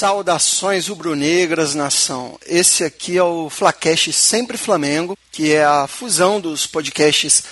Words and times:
Saudações 0.00 0.88
rubro-negras, 0.88 1.74
nação. 1.74 2.38
Esse 2.46 2.82
aqui 2.82 3.18
é 3.18 3.22
o 3.22 3.50
Flacast 3.50 4.10
Sempre 4.14 4.56
Flamengo, 4.56 5.14
que 5.30 5.52
é 5.52 5.62
a 5.62 5.86
fusão 5.86 6.40
dos 6.40 6.66
podcasts 6.66 7.44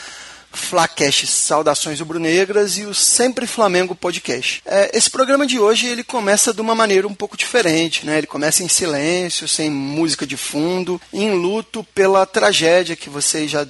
Flacast 0.50 1.26
Saudações 1.26 2.00
Rubro-Negras 2.00 2.78
e 2.78 2.86
o 2.86 2.94
Sempre 2.94 3.46
Flamengo 3.46 3.94
Podcast. 3.94 4.62
É, 4.64 4.96
esse 4.96 5.10
programa 5.10 5.46
de 5.46 5.58
hoje 5.58 5.88
ele 5.88 6.02
começa 6.02 6.54
de 6.54 6.62
uma 6.62 6.74
maneira 6.74 7.06
um 7.06 7.12
pouco 7.12 7.36
diferente, 7.36 8.06
né? 8.06 8.16
Ele 8.16 8.26
começa 8.26 8.62
em 8.62 8.68
silêncio, 8.68 9.46
sem 9.46 9.70
música 9.70 10.26
de 10.26 10.38
fundo, 10.38 10.98
em 11.12 11.32
luto 11.32 11.84
pela 11.94 12.24
tragédia 12.24 12.96
que 12.96 13.10
vocês 13.10 13.50
já 13.50 13.66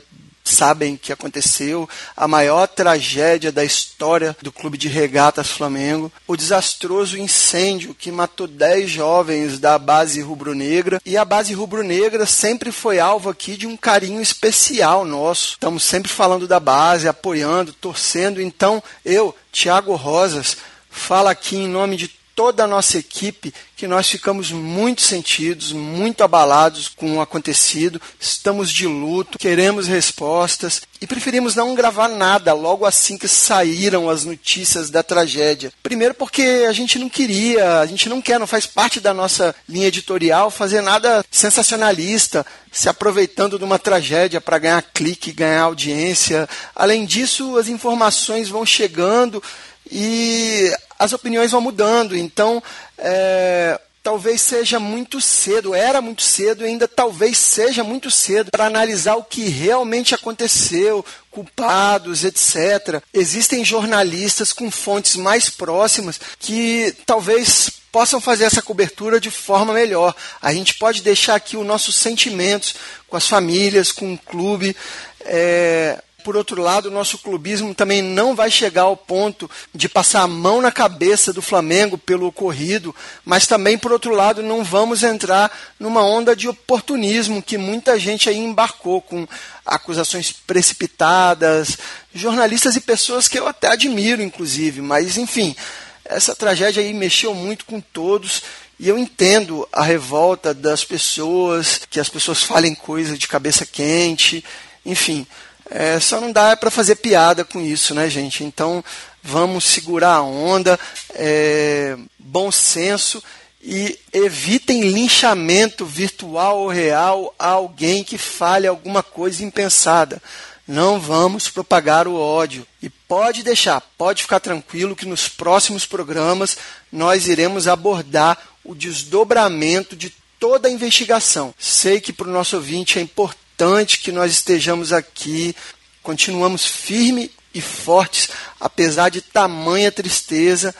sabem 0.48 0.96
que 0.96 1.12
aconteceu, 1.12 1.88
a 2.16 2.26
maior 2.26 2.66
tragédia 2.66 3.52
da 3.52 3.64
história 3.64 4.36
do 4.42 4.50
Clube 4.50 4.78
de 4.78 4.88
Regatas 4.88 5.48
Flamengo, 5.48 6.12
o 6.26 6.36
desastroso 6.36 7.18
incêndio 7.18 7.94
que 7.94 8.10
matou 8.10 8.46
10 8.46 8.90
jovens 8.90 9.58
da 9.58 9.78
base 9.78 10.20
rubro-negra, 10.20 11.00
e 11.04 11.16
a 11.16 11.24
base 11.24 11.54
rubro-negra 11.54 12.26
sempre 12.26 12.72
foi 12.72 12.98
alvo 12.98 13.30
aqui 13.30 13.56
de 13.56 13.66
um 13.66 13.76
carinho 13.76 14.20
especial 14.20 15.04
nosso. 15.04 15.52
Estamos 15.52 15.84
sempre 15.84 16.10
falando 16.10 16.48
da 16.48 16.60
base, 16.60 17.08
apoiando, 17.08 17.72
torcendo. 17.72 18.40
Então, 18.40 18.82
eu, 19.04 19.34
Thiago 19.52 19.94
Rosas, 19.94 20.56
falo 20.90 21.28
aqui 21.28 21.56
em 21.56 21.68
nome 21.68 21.96
de 21.96 22.17
toda 22.38 22.62
a 22.62 22.68
nossa 22.68 22.98
equipe 22.98 23.52
que 23.76 23.88
nós 23.88 24.08
ficamos 24.08 24.52
muito 24.52 25.02
sentidos, 25.02 25.72
muito 25.72 26.22
abalados 26.22 26.86
com 26.86 27.16
o 27.16 27.20
acontecido, 27.20 28.00
estamos 28.20 28.70
de 28.70 28.86
luto, 28.86 29.40
queremos 29.40 29.88
respostas 29.88 30.82
e 31.00 31.06
preferimos 31.06 31.56
não 31.56 31.74
gravar 31.74 32.06
nada 32.06 32.52
logo 32.52 32.86
assim 32.86 33.18
que 33.18 33.26
saíram 33.26 34.08
as 34.08 34.24
notícias 34.24 34.88
da 34.88 35.02
tragédia. 35.02 35.72
Primeiro 35.82 36.14
porque 36.14 36.64
a 36.68 36.72
gente 36.72 36.96
não 36.96 37.08
queria, 37.08 37.80
a 37.80 37.86
gente 37.86 38.08
não 38.08 38.22
quer, 38.22 38.38
não 38.38 38.46
faz 38.46 38.66
parte 38.66 39.00
da 39.00 39.12
nossa 39.12 39.52
linha 39.68 39.88
editorial 39.88 40.48
fazer 40.48 40.80
nada 40.80 41.24
sensacionalista, 41.32 42.46
se 42.70 42.88
aproveitando 42.88 43.58
de 43.58 43.64
uma 43.64 43.80
tragédia 43.80 44.40
para 44.40 44.60
ganhar 44.60 44.82
clique, 44.94 45.32
ganhar 45.32 45.62
audiência. 45.62 46.48
Além 46.72 47.04
disso, 47.04 47.58
as 47.58 47.66
informações 47.66 48.48
vão 48.48 48.64
chegando 48.64 49.42
e 49.90 50.70
as 50.98 51.12
opiniões 51.12 51.52
vão 51.52 51.60
mudando. 51.60 52.16
Então, 52.16 52.62
é, 52.96 53.80
talvez 54.02 54.40
seja 54.40 54.80
muito 54.80 55.20
cedo, 55.20 55.74
era 55.74 56.00
muito 56.00 56.22
cedo 56.22 56.64
ainda 56.64 56.88
talvez 56.88 57.36
seja 57.36 57.84
muito 57.84 58.10
cedo 58.10 58.50
para 58.50 58.64
analisar 58.64 59.16
o 59.16 59.22
que 59.22 59.48
realmente 59.48 60.14
aconteceu, 60.14 61.04
culpados, 61.30 62.24
etc. 62.24 63.02
Existem 63.12 63.64
jornalistas 63.64 64.52
com 64.52 64.70
fontes 64.70 65.14
mais 65.16 65.50
próximas 65.50 66.18
que 66.38 66.94
talvez 67.04 67.70
possam 67.92 68.20
fazer 68.20 68.44
essa 68.44 68.62
cobertura 68.62 69.20
de 69.20 69.30
forma 69.30 69.74
melhor. 69.74 70.14
A 70.40 70.52
gente 70.52 70.74
pode 70.74 71.02
deixar 71.02 71.34
aqui 71.34 71.56
os 71.56 71.66
nossos 71.66 71.96
sentimentos 71.96 72.74
com 73.08 73.16
as 73.16 73.28
famílias, 73.28 73.92
com 73.92 74.14
o 74.14 74.18
clube. 74.18 74.74
É, 75.20 76.02
por 76.28 76.36
outro 76.36 76.60
lado, 76.60 76.88
o 76.88 76.90
nosso 76.90 77.16
clubismo 77.16 77.74
também 77.74 78.02
não 78.02 78.34
vai 78.34 78.50
chegar 78.50 78.82
ao 78.82 78.94
ponto 78.94 79.50
de 79.74 79.88
passar 79.88 80.24
a 80.24 80.28
mão 80.28 80.60
na 80.60 80.70
cabeça 80.70 81.32
do 81.32 81.40
Flamengo 81.40 81.96
pelo 81.96 82.26
ocorrido, 82.26 82.94
mas 83.24 83.46
também, 83.46 83.78
por 83.78 83.92
outro 83.92 84.14
lado, 84.14 84.42
não 84.42 84.62
vamos 84.62 85.02
entrar 85.02 85.50
numa 85.80 86.04
onda 86.04 86.36
de 86.36 86.46
oportunismo 86.46 87.42
que 87.42 87.56
muita 87.56 87.98
gente 87.98 88.28
aí 88.28 88.36
embarcou 88.36 89.00
com 89.00 89.26
acusações 89.64 90.30
precipitadas, 90.30 91.78
jornalistas 92.12 92.76
e 92.76 92.82
pessoas 92.82 93.26
que 93.26 93.38
eu 93.38 93.48
até 93.48 93.68
admiro, 93.68 94.20
inclusive, 94.20 94.82
mas 94.82 95.16
enfim, 95.16 95.56
essa 96.04 96.36
tragédia 96.36 96.82
aí 96.82 96.92
mexeu 96.92 97.32
muito 97.32 97.64
com 97.64 97.80
todos 97.80 98.42
e 98.78 98.86
eu 98.86 98.98
entendo 98.98 99.66
a 99.72 99.82
revolta 99.82 100.52
das 100.52 100.84
pessoas, 100.84 101.80
que 101.88 101.98
as 101.98 102.10
pessoas 102.10 102.42
falem 102.42 102.74
coisa 102.74 103.16
de 103.16 103.26
cabeça 103.26 103.64
quente, 103.64 104.44
enfim. 104.84 105.26
É, 105.70 106.00
só 106.00 106.20
não 106.20 106.32
dá 106.32 106.56
para 106.56 106.70
fazer 106.70 106.96
piada 106.96 107.44
com 107.44 107.60
isso, 107.60 107.94
né, 107.94 108.08
gente? 108.08 108.42
Então 108.42 108.82
vamos 109.22 109.64
segurar 109.64 110.14
a 110.14 110.22
onda, 110.22 110.78
é, 111.10 111.96
bom 112.18 112.50
senso 112.50 113.22
e 113.62 113.98
evitem 114.12 114.82
linchamento 114.82 115.84
virtual 115.84 116.60
ou 116.60 116.68
real 116.68 117.34
a 117.38 117.48
alguém 117.48 118.02
que 118.02 118.16
fale 118.16 118.66
alguma 118.66 119.02
coisa 119.02 119.44
impensada. 119.44 120.22
Não 120.66 121.00
vamos 121.00 121.48
propagar 121.48 122.06
o 122.06 122.14
ódio. 122.14 122.66
E 122.82 122.88
pode 122.88 123.42
deixar, 123.42 123.80
pode 123.96 124.22
ficar 124.22 124.38
tranquilo 124.40 124.94
que 124.94 125.06
nos 125.06 125.28
próximos 125.28 125.86
programas 125.86 126.56
nós 126.92 127.26
iremos 127.26 127.66
abordar 127.66 128.38
o 128.64 128.74
desdobramento 128.74 129.96
de 129.96 130.14
toda 130.38 130.68
a 130.68 130.70
investigação. 130.70 131.54
Sei 131.58 132.00
que 132.00 132.12
para 132.12 132.28
o 132.28 132.32
nosso 132.32 132.56
ouvinte 132.56 132.98
é 132.98 133.02
importante 133.02 133.47
importante 133.58 133.98
que 133.98 134.12
nós 134.12 134.30
estejamos 134.30 134.92
aqui, 134.92 135.52
continuamos 136.00 136.64
firmes 136.64 137.30
e 137.52 137.60
fortes, 137.60 138.28
apesar 138.60 139.08
de 139.08 139.20
tamanha 139.20 139.90
tristeza, 139.90 140.72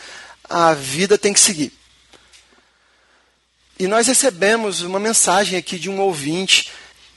a 0.48 0.74
vida 0.74 1.18
tem 1.18 1.32
que 1.32 1.40
seguir. 1.40 1.72
E 3.80 3.88
nós 3.88 4.06
recebemos 4.06 4.82
uma 4.82 5.00
mensagem 5.00 5.58
aqui 5.58 5.76
de 5.76 5.90
um 5.90 5.98
ouvinte 5.98 6.70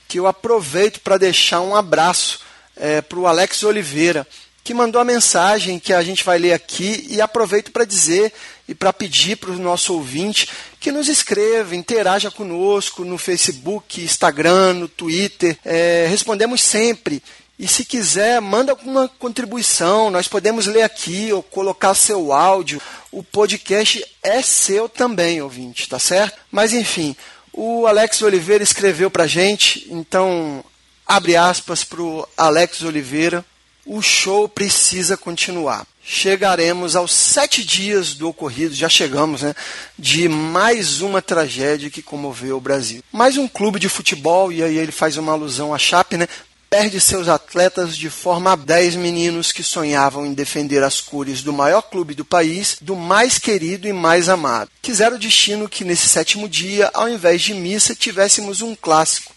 que 0.08 0.18
eu 0.18 0.26
aproveito 0.26 0.98
para 0.98 1.16
deixar 1.16 1.60
um 1.60 1.76
abraço 1.76 2.40
é, 2.76 3.00
para 3.00 3.20
o 3.20 3.28
Alex 3.28 3.62
Oliveira 3.62 4.26
que 4.64 4.74
mandou 4.74 5.00
a 5.00 5.04
mensagem 5.04 5.78
que 5.78 5.92
a 5.92 6.02
gente 6.02 6.22
vai 6.22 6.38
ler 6.38 6.52
aqui 6.52 7.06
e 7.08 7.20
aproveito 7.20 7.72
para 7.72 7.84
dizer 7.84 8.32
e 8.68 8.74
para 8.74 8.92
pedir 8.92 9.36
para 9.36 9.50
o 9.50 9.58
nosso 9.58 9.94
ouvinte 9.94 10.48
que 10.78 10.92
nos 10.92 11.08
escreva, 11.08 11.76
interaja 11.76 12.30
conosco 12.30 13.04
no 13.04 13.18
Facebook, 13.18 14.02
Instagram, 14.02 14.74
no 14.74 14.88
Twitter. 14.88 15.58
É, 15.64 16.06
respondemos 16.08 16.60
sempre. 16.62 17.22
E 17.58 17.68
se 17.68 17.84
quiser, 17.84 18.40
manda 18.40 18.72
alguma 18.72 19.08
contribuição, 19.08 20.10
nós 20.10 20.26
podemos 20.26 20.66
ler 20.66 20.82
aqui 20.82 21.32
ou 21.32 21.42
colocar 21.42 21.94
seu 21.94 22.32
áudio. 22.32 22.80
O 23.10 23.22
podcast 23.22 24.04
é 24.22 24.42
seu 24.42 24.88
também, 24.88 25.40
ouvinte, 25.42 25.88
tá 25.88 25.98
certo? 25.98 26.38
Mas 26.50 26.72
enfim, 26.72 27.14
o 27.52 27.86
Alex 27.86 28.22
Oliveira 28.22 28.64
escreveu 28.64 29.10
para 29.10 29.26
gente, 29.26 29.86
então 29.90 30.64
abre 31.06 31.36
aspas 31.36 31.84
para 31.84 32.00
o 32.00 32.26
Alex 32.36 32.82
Oliveira 32.82 33.44
o 33.84 34.00
show 34.00 34.48
precisa 34.48 35.16
continuar. 35.16 35.86
Chegaremos 36.04 36.96
aos 36.96 37.12
sete 37.12 37.64
dias 37.64 38.14
do 38.14 38.28
ocorrido, 38.28 38.74
já 38.74 38.88
chegamos, 38.88 39.42
né? 39.42 39.54
De 39.96 40.28
mais 40.28 41.00
uma 41.00 41.22
tragédia 41.22 41.88
que 41.90 42.02
comoveu 42.02 42.56
o 42.56 42.60
Brasil. 42.60 43.04
Mais 43.12 43.36
um 43.36 43.46
clube 43.46 43.78
de 43.78 43.88
futebol, 43.88 44.52
e 44.52 44.64
aí 44.64 44.76
ele 44.76 44.90
faz 44.90 45.16
uma 45.16 45.32
alusão 45.32 45.72
à 45.72 45.78
Chape, 45.78 46.16
né? 46.16 46.26
Perde 46.68 47.00
seus 47.00 47.28
atletas 47.28 47.96
de 47.96 48.10
forma 48.10 48.52
a 48.52 48.56
dez 48.56 48.96
meninos 48.96 49.52
que 49.52 49.62
sonhavam 49.62 50.26
em 50.26 50.34
defender 50.34 50.82
as 50.82 51.00
cores 51.00 51.40
do 51.42 51.52
maior 51.52 51.82
clube 51.82 52.14
do 52.14 52.24
país, 52.24 52.78
do 52.80 52.96
mais 52.96 53.38
querido 53.38 53.86
e 53.86 53.92
mais 53.92 54.28
amado. 54.28 54.70
Quiseram 54.80 55.16
o 55.16 55.20
destino 55.20 55.68
que 55.68 55.84
nesse 55.84 56.08
sétimo 56.08 56.48
dia, 56.48 56.90
ao 56.94 57.08
invés 57.08 57.42
de 57.42 57.54
missa, 57.54 57.94
tivéssemos 57.94 58.60
um 58.60 58.74
clássico, 58.74 59.32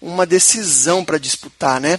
uma 0.00 0.24
decisão 0.24 1.04
para 1.04 1.18
disputar, 1.18 1.80
né? 1.80 1.98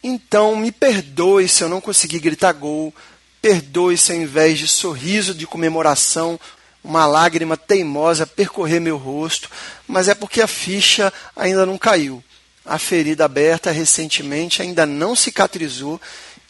Então, 0.00 0.54
me 0.54 0.70
perdoe 0.70 1.48
se 1.48 1.64
eu 1.64 1.68
não 1.68 1.80
consegui 1.80 2.20
gritar 2.20 2.52
gol, 2.52 2.94
perdoe 3.40 3.96
se 3.96 4.12
ao 4.12 4.18
invés 4.18 4.58
de 4.58 4.68
sorriso 4.68 5.34
de 5.34 5.46
comemoração, 5.46 6.38
uma 6.82 7.06
lágrima 7.06 7.56
teimosa 7.56 8.26
percorrer 8.26 8.80
meu 8.80 8.96
rosto, 8.96 9.50
mas 9.86 10.08
é 10.08 10.14
porque 10.14 10.40
a 10.40 10.46
ficha 10.46 11.12
ainda 11.36 11.66
não 11.66 11.76
caiu. 11.76 12.22
A 12.64 12.78
ferida 12.78 13.24
aberta 13.24 13.70
recentemente 13.70 14.62
ainda 14.62 14.84
não 14.84 15.16
cicatrizou 15.16 16.00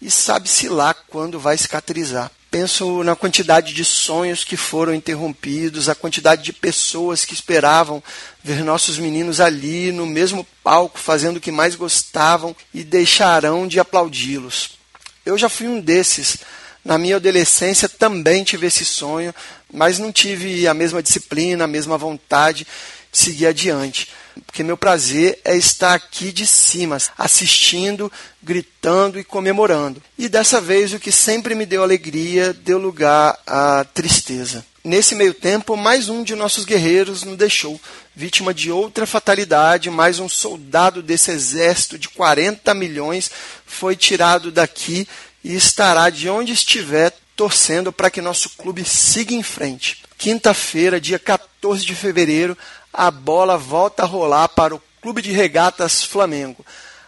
e 0.01 0.11
sabe-se 0.11 0.69
lá 0.69 0.95
quando 0.95 1.39
vai 1.39 1.57
cicatrizar. 1.57 2.31
Penso 2.51 3.05
na 3.05 3.15
quantidade 3.15 3.75
de 3.75 3.85
sonhos 3.85 4.43
que 4.43 4.57
foram 4.57 4.95
interrompidos, 4.95 5.89
a 5.89 5.95
quantidade 5.95 6.43
de 6.43 6.53
pessoas 6.53 7.25
que 7.25 7.35
esperavam 7.35 8.03
ver 8.43 8.65
nossos 8.65 8.99
meninos 8.99 9.39
ali 9.39 9.93
no 9.93 10.07
mesmo 10.07 10.47
palco 10.65 10.99
fazendo 10.99 11.37
o 11.37 11.41
que 11.41 11.53
mais 11.53 11.75
gostavam 11.75 12.57
e 12.73 12.83
deixarão 12.83 13.69
de 13.69 13.79
aplaudi-los. 13.79 14.79
Eu 15.27 15.37
já 15.37 15.51
fui 15.51 15.69
um 15.69 15.79
desses. 15.79 16.39
Na 16.85 16.97
minha 16.99 17.17
adolescência 17.17 17.89
também 17.89 18.45
tive 18.45 18.67
esse 18.67 18.85
sonho, 18.85 19.35
mas 19.73 19.99
não 19.99 20.13
tive 20.13 20.67
a 20.67 20.75
mesma 20.75 21.03
disciplina, 21.03 21.65
a 21.65 21.69
mesma 21.69 21.99
vontade 21.99 22.67
de 23.11 23.19
seguir 23.19 23.47
adiante 23.47 24.09
porque 24.47 24.63
meu 24.63 24.77
prazer 24.77 25.39
é 25.45 25.57
estar 25.57 25.95
aqui 25.95 26.33
de 26.33 26.47
cima, 26.47 26.99
assistindo, 27.17 28.11
gritando 28.43 29.19
e 29.19 29.25
comemorando. 29.25 30.03
E 30.17 30.29
dessa 30.29 30.61
vez 30.61 30.93
o 30.93 30.99
que 30.99 31.13
sempre 31.13 31.55
me 31.55 31.67
deu 31.67 31.83
alegria 31.83 32.53
deu 32.53 32.79
lugar 32.79 33.39
à 33.47 33.85
tristeza. 33.85 34.65
Nesse 34.85 35.15
meio 35.15 35.35
tempo, 35.35 35.77
mais 35.77 36.09
um 36.09 36.23
de 36.23 36.35
nossos 36.35 36.65
guerreiros 36.65 37.23
nos 37.23 37.37
deixou, 37.37 37.79
vítima 38.15 38.55
de 38.55 38.71
outra 38.71 39.07
fatalidade, 39.07 39.91
mais 39.91 40.19
um 40.19 40.29
soldado 40.29 41.03
desse 41.03 41.31
exército 41.31 41.99
de 41.99 42.09
40 42.09 42.73
milhões 42.75 43.31
foi 43.67 43.95
tirado 43.95 44.51
daqui 44.51 45.07
e 45.49 45.55
estará 45.55 46.11
de 46.11 46.29
onde 46.29 46.53
estiver 46.53 47.11
torcendo 47.35 47.91
para 47.91 48.11
que 48.11 48.21
nosso 48.21 48.51
clube 48.51 48.85
siga 48.85 49.33
em 49.33 49.43
frente. 49.43 50.03
quinta-feira, 50.19 51.01
dia 51.01 51.19
14 51.19 51.87
de 51.87 51.95
fevereiro, 51.95 52.57
a 52.93 53.11
bola 53.11 53.57
volta 53.57 54.03
a 54.03 54.07
rolar 54.07 54.49
para 54.49 54.75
o 54.75 54.83
Clube 55.01 55.23
de 55.23 55.33
Regatas 55.33 56.05
Flamengo. 56.05 56.67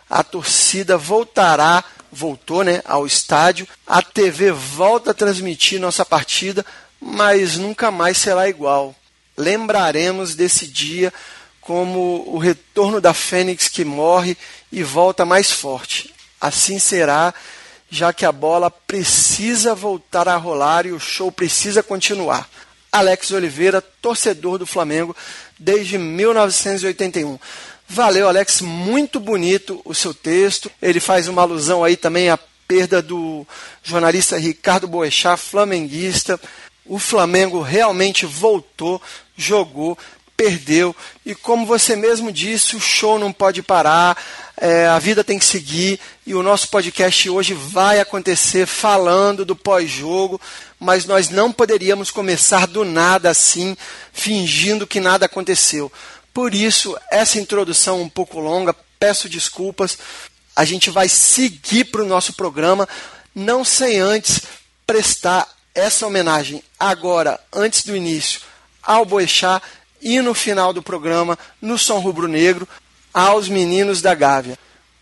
A 0.08 0.24
torcida 0.24 0.96
voltará, 0.96 1.84
voltou 2.10 2.64
né, 2.64 2.80
ao 2.86 3.06
estádio, 3.06 3.68
a 3.86 4.00
TV 4.00 4.52
volta 4.52 5.10
a 5.10 5.14
transmitir 5.14 5.78
nossa 5.78 6.04
partida, 6.04 6.64
mas 6.98 7.58
nunca 7.58 7.90
mais 7.90 8.16
será 8.16 8.48
igual. 8.48 8.94
Lembraremos 9.36 10.34
desse 10.34 10.66
dia 10.66 11.12
como 11.60 12.24
o 12.26 12.38
retorno 12.38 13.02
da 13.02 13.12
Fênix 13.12 13.68
que 13.68 13.84
morre 13.84 14.34
e 14.72 14.82
volta 14.82 15.26
mais 15.26 15.50
forte. 15.50 16.14
Assim 16.40 16.78
será, 16.78 17.34
já 17.90 18.12
que 18.12 18.24
a 18.24 18.30
bola 18.30 18.70
precisa 18.70 19.74
voltar 19.74 20.28
a 20.28 20.36
rolar 20.36 20.86
e 20.86 20.92
o 20.92 21.00
show 21.00 21.30
precisa 21.32 21.82
continuar. 21.82 22.48
Alex 22.92 23.30
Oliveira, 23.32 23.80
torcedor 23.80 24.58
do 24.58 24.66
Flamengo 24.66 25.14
desde 25.58 25.98
1981. 25.98 27.38
Valeu, 27.88 28.28
Alex, 28.28 28.60
muito 28.60 29.18
bonito 29.18 29.80
o 29.84 29.94
seu 29.94 30.14
texto. 30.14 30.70
Ele 30.80 31.00
faz 31.00 31.26
uma 31.26 31.42
alusão 31.42 31.82
aí 31.82 31.96
também 31.96 32.30
à 32.30 32.38
perda 32.68 33.02
do 33.02 33.44
jornalista 33.82 34.38
Ricardo 34.38 34.86
Boechat, 34.86 35.40
flamenguista. 35.40 36.40
O 36.86 36.98
Flamengo 37.00 37.60
realmente 37.60 38.26
voltou, 38.26 39.02
jogou, 39.36 39.98
perdeu. 40.40 40.96
E 41.26 41.34
como 41.34 41.66
você 41.66 41.94
mesmo 41.94 42.32
disse, 42.32 42.74
o 42.74 42.80
show 42.80 43.18
não 43.18 43.30
pode 43.30 43.60
parar, 43.62 44.16
é, 44.56 44.86
a 44.86 44.98
vida 44.98 45.22
tem 45.22 45.38
que 45.38 45.44
seguir. 45.44 46.00
E 46.26 46.34
o 46.34 46.42
nosso 46.42 46.70
podcast 46.70 47.28
hoje 47.28 47.52
vai 47.52 48.00
acontecer 48.00 48.64
falando 48.64 49.44
do 49.44 49.54
pós-jogo, 49.54 50.40
mas 50.78 51.04
nós 51.04 51.28
não 51.28 51.52
poderíamos 51.52 52.10
começar 52.10 52.66
do 52.66 52.86
nada 52.86 53.28
assim, 53.28 53.76
fingindo 54.14 54.86
que 54.86 54.98
nada 54.98 55.26
aconteceu. 55.26 55.92
Por 56.32 56.54
isso, 56.54 56.96
essa 57.10 57.38
introdução 57.38 58.00
um 58.00 58.08
pouco 58.08 58.40
longa, 58.40 58.74
peço 58.98 59.28
desculpas. 59.28 59.98
A 60.56 60.64
gente 60.64 60.88
vai 60.88 61.06
seguir 61.06 61.84
para 61.84 62.02
o 62.02 62.06
nosso 62.06 62.32
programa, 62.32 62.88
não 63.34 63.62
sem 63.62 63.98
antes 63.98 64.40
prestar 64.86 65.46
essa 65.74 66.06
homenagem 66.06 66.64
agora, 66.78 67.38
antes 67.52 67.84
do 67.84 67.94
início, 67.94 68.40
ao 68.82 69.04
Boechat 69.04 69.62
e 70.00 70.20
no 70.20 70.34
final 70.34 70.72
do 70.72 70.82
programa, 70.82 71.38
no 71.60 71.78
Som 71.78 71.98
Rubro 71.98 72.28
Negro, 72.28 72.66
aos 73.12 73.48
meninos 73.48 74.00
da 74.00 74.14
Gávea. 74.14 74.58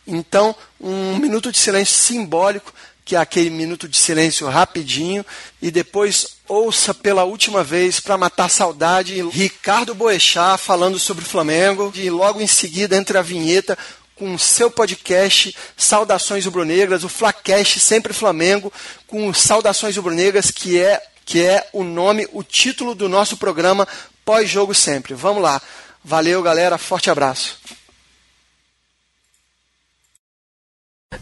Então, 0.06 0.55
um 0.81 1.17
minuto 1.19 1.53
de 1.53 1.59
silêncio 1.59 1.95
simbólico, 1.95 2.73
que 3.05 3.17
é 3.17 3.19
aquele 3.19 3.50
minuto 3.50 3.89
de 3.89 3.97
silêncio 3.97 4.47
rapidinho, 4.49 5.25
e 5.61 5.71
depois 5.71 6.39
ouça 6.47 6.95
pela 6.95 7.25
última 7.25 7.62
vez 7.62 8.00
para 8.00 8.19
matar 8.19 8.49
saudade 8.49 9.23
Ricardo 9.31 9.95
Boechat 9.95 10.59
falando 10.59 10.99
sobre 10.99 11.25
o 11.25 11.29
Flamengo, 11.29 11.93
e 11.95 12.11
logo 12.11 12.41
em 12.41 12.47
seguida 12.47 12.97
entre 12.97 13.17
a 13.19 13.23
vinheta 13.23 13.77
com 14.15 14.35
o 14.35 14.39
seu 14.39 14.71
podcast 14.71 15.55
Saudações 15.77 16.45
Rubro-Negras, 16.45 17.05
o 17.05 17.09
Flacast 17.09 17.79
Sempre 17.79 18.12
Flamengo, 18.12 18.73
com 19.06 19.33
Saudações 19.33 19.97
Rubro-Negras, 19.97 20.50
que 20.50 20.79
é 20.79 21.00
que 21.25 21.43
é 21.43 21.69
o 21.75 21.85
nome, 21.85 22.27
o 22.33 22.43
título 22.43 22.95
do 22.95 23.06
nosso 23.06 23.37
programa 23.37 23.87
pós-jogo 24.28 24.75
sempre. 24.75 25.14
Vamos 25.14 25.42
lá. 25.42 25.58
Valeu, 26.04 26.42
galera. 26.42 26.76
Forte 26.76 27.08
abraço. 27.08 27.58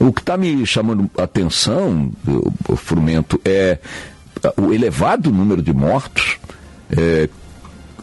O 0.01 0.13
que 0.13 0.21
está 0.21 0.37
me 0.37 0.67
chamando 0.67 1.09
a 1.17 1.23
atenção, 1.23 2.11
o 2.69 2.75
Frumento, 2.75 3.41
é 3.45 3.79
o 4.57 4.75
elevado 4.75 5.31
número 5.31 5.63
de 5.63 5.73
mortos, 5.73 6.37
é, 6.91 7.29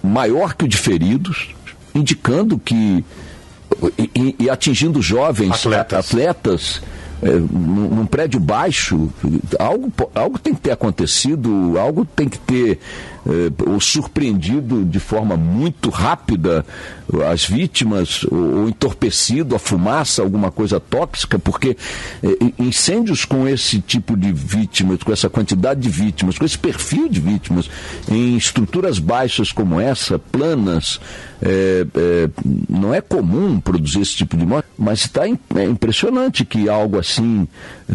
maior 0.01 0.55
que 0.55 0.63
o 0.63 0.67
de 0.69 0.77
feridos, 0.77 1.53
indicando 1.93 2.57
que. 2.57 3.03
e, 3.97 4.35
e 4.39 4.49
atingindo 4.49 5.01
jovens 5.01 5.65
atletas, 5.65 6.07
atletas 6.07 6.81
é, 6.81 7.02
num, 7.29 7.89
num, 7.89 8.05
prédio 8.05 8.39
baixo, 8.39 9.09
algo, 9.59 9.91
algo 10.13 10.37
tem 10.37 10.53
que 10.53 10.61
ter 10.61 10.71
acontecido, 10.71 11.77
algo 11.77 12.05
tem 12.05 12.27
que 12.27 12.37
ter 12.37 12.79
é, 13.25 13.69
ou 13.69 13.79
surpreendido 13.79 14.83
de 14.83 14.99
forma 14.99 15.37
muito 15.37 15.89
rápida 15.89 16.65
as 17.29 17.45
vítimas, 17.45 18.25
ou, 18.29 18.67
entorpecido 18.67 19.55
a 19.55 19.59
fumaça, 19.59 20.21
alguma 20.21 20.51
coisa 20.51 20.79
tóxica, 20.79 21.37
porque 21.39 21.77
é, 22.21 22.61
incêndios 22.61 23.23
com 23.23 23.47
esse 23.47 23.79
tipo 23.79 24.17
de 24.17 24.31
vítimas, 24.31 25.03
com 25.03 25.11
essa 25.11 25.29
quantidade 25.29 25.79
de 25.79 25.89
vítimas, 25.89 26.37
com 26.37 26.45
esse 26.45 26.57
perfil 26.57 27.07
de 27.07 27.19
vítimas, 27.19 27.69
em 28.09 28.35
estruturas 28.35 28.99
baixas 28.99 29.51
como 29.51 29.79
essa, 29.79 30.17
planas, 30.17 30.99
é, 31.41 31.85
é, 31.95 32.29
não 32.69 32.93
é 32.93 33.01
comum 33.01 33.59
produzir 33.59 34.01
esse 34.01 34.15
tipo 34.15 34.35
de 34.35 34.45
morte, 34.45 34.67
mas 34.77 35.01
está 35.01 35.27
é 35.27 35.63
impressionante 35.63 36.45
que 36.45 36.67
algo 36.69 36.97
assim 36.97 37.12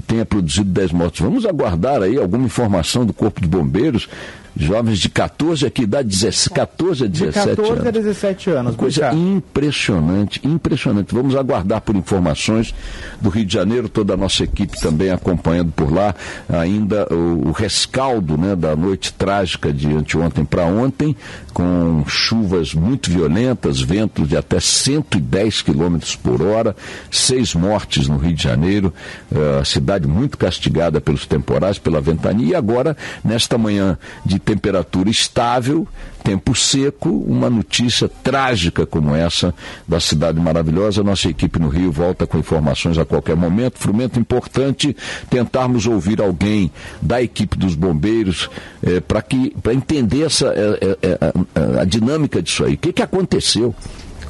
tenha 0.06 0.24
produzido 0.24 0.70
10 0.70 0.92
mortes. 0.92 1.20
Vamos 1.20 1.46
aguardar 1.46 2.02
aí 2.02 2.16
alguma 2.16 2.44
informação 2.44 3.04
do 3.04 3.12
Corpo 3.12 3.40
de 3.40 3.46
Bombeiros 3.46 4.08
Jovens 4.58 4.98
de 4.98 5.08
14 5.08 5.66
a 5.66 5.70
que 5.70 5.82
idade? 5.82 6.08
14 6.52 7.04
a 7.04 7.06
17 7.06 7.50
de 7.50 7.56
14 7.56 7.72
anos. 7.72 7.86
a 7.86 7.90
17 7.90 8.50
anos. 8.50 8.76
Coisa 8.76 9.12
impressionante, 9.14 10.40
impressionante. 10.44 11.14
Vamos 11.14 11.36
aguardar 11.36 11.80
por 11.80 11.94
informações 11.94 12.74
do 13.20 13.28
Rio 13.28 13.46
de 13.46 13.54
Janeiro, 13.54 13.88
toda 13.88 14.14
a 14.14 14.16
nossa 14.16 14.44
equipe 14.44 14.78
também 14.80 15.10
acompanhando 15.10 15.70
por 15.72 15.92
lá 15.92 16.14
ainda 16.48 17.06
o, 17.12 17.48
o 17.48 17.52
rescaldo 17.52 18.36
né, 18.36 18.56
da 18.56 18.74
noite 18.74 19.12
trágica 19.12 19.72
de 19.72 19.92
anteontem 19.92 20.44
para 20.44 20.64
ontem, 20.64 21.16
com 21.52 22.04
chuvas 22.06 22.74
muito 22.74 23.10
violentas, 23.10 23.80
ventos 23.80 24.28
de 24.28 24.36
até 24.36 24.60
110 24.60 25.62
km 25.62 25.98
por 26.22 26.42
hora, 26.42 26.74
seis 27.10 27.54
mortes 27.54 28.08
no 28.08 28.16
Rio 28.16 28.34
de 28.34 28.42
Janeiro, 28.42 28.92
uh, 29.30 29.60
a 29.60 29.64
cidade 29.64 30.06
muito 30.06 30.38
castigada 30.38 31.00
pelos 31.00 31.26
temporais, 31.26 31.78
pela 31.78 32.00
ventania, 32.00 32.48
e 32.48 32.54
agora, 32.54 32.96
nesta 33.24 33.58
manhã 33.58 33.98
de 34.24 34.38
temperatura 34.48 35.10
estável, 35.10 35.86
tempo 36.24 36.54
seco, 36.54 37.10
uma 37.10 37.50
notícia 37.50 38.08
trágica 38.08 38.86
como 38.86 39.14
essa 39.14 39.54
da 39.86 40.00
cidade 40.00 40.40
maravilhosa. 40.40 41.02
Nossa 41.02 41.28
equipe 41.28 41.58
no 41.58 41.68
Rio 41.68 41.92
volta 41.92 42.26
com 42.26 42.38
informações 42.38 42.96
a 42.96 43.04
qualquer 43.04 43.36
momento. 43.36 43.78
Frumento 43.78 44.18
importante 44.18 44.96
tentarmos 45.28 45.86
ouvir 45.86 46.22
alguém 46.22 46.72
da 47.02 47.22
equipe 47.22 47.58
dos 47.58 47.74
bombeiros 47.74 48.48
é, 48.82 49.00
para 49.00 49.20
que 49.20 49.54
para 49.62 49.74
entender 49.74 50.22
essa 50.22 50.46
é, 50.46 50.96
é, 51.02 51.80
a, 51.80 51.84
dinâmica 51.84 52.40
disso 52.40 52.64
aí. 52.64 52.72
O 52.72 52.78
que, 52.78 52.94
que 52.94 53.02
aconteceu? 53.02 53.74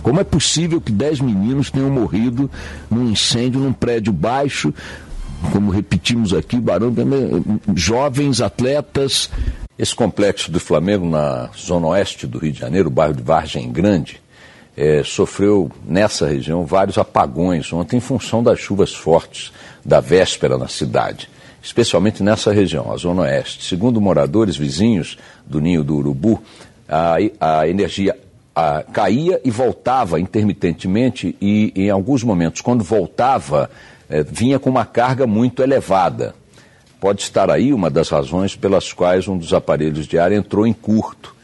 Como 0.02 0.18
é 0.18 0.24
possível 0.24 0.80
que 0.80 0.90
dez 0.90 1.20
meninos 1.20 1.70
tenham 1.70 1.90
morrido 1.90 2.50
num 2.90 3.08
incêndio 3.08 3.60
num 3.60 3.72
prédio 3.72 4.12
baixo? 4.12 4.74
Como 5.52 5.70
repetimos 5.70 6.34
aqui, 6.34 6.58
Barão, 6.58 6.92
jovens 7.76 8.40
atletas 8.40 9.30
esse 9.78 9.94
complexo 9.94 10.50
do 10.50 10.58
Flamengo, 10.58 11.08
na 11.08 11.50
zona 11.56 11.86
oeste 11.88 12.26
do 12.26 12.38
Rio 12.38 12.52
de 12.52 12.58
Janeiro, 12.58 12.88
o 12.88 12.90
bairro 12.90 13.14
de 13.14 13.22
Vargem 13.22 13.70
Grande, 13.70 14.20
é, 14.76 15.02
sofreu 15.04 15.70
nessa 15.86 16.26
região 16.26 16.66
vários 16.66 16.98
apagões 16.98 17.72
ontem 17.72 17.96
em 17.96 18.00
função 18.00 18.42
das 18.42 18.58
chuvas 18.58 18.94
fortes 18.94 19.52
da 19.84 20.00
véspera 20.00 20.58
na 20.58 20.68
cidade, 20.68 21.28
especialmente 21.62 22.22
nessa 22.22 22.52
região, 22.52 22.92
a 22.92 22.96
zona 22.96 23.22
oeste. 23.22 23.64
Segundo 23.64 24.00
moradores 24.00 24.56
vizinhos 24.56 25.16
do 25.46 25.60
Ninho 25.60 25.84
do 25.84 25.96
Urubu, 25.96 26.42
a, 26.88 27.16
a 27.40 27.68
energia 27.68 28.16
a, 28.54 28.82
caía 28.82 29.40
e 29.44 29.50
voltava 29.50 30.18
intermitentemente 30.18 31.36
e, 31.40 31.72
em 31.76 31.90
alguns 31.90 32.24
momentos, 32.24 32.60
quando 32.60 32.82
voltava, 32.82 33.70
é, 34.10 34.24
vinha 34.24 34.58
com 34.58 34.70
uma 34.70 34.84
carga 34.84 35.26
muito 35.26 35.62
elevada. 35.62 36.34
Pode 37.00 37.22
estar 37.22 37.50
aí 37.50 37.72
uma 37.72 37.88
das 37.88 38.08
razões 38.08 38.56
pelas 38.56 38.92
quais 38.92 39.28
um 39.28 39.38
dos 39.38 39.54
aparelhos 39.54 40.06
de 40.06 40.18
ar 40.18 40.32
entrou 40.32 40.66
em 40.66 40.72
curto. 40.72 41.34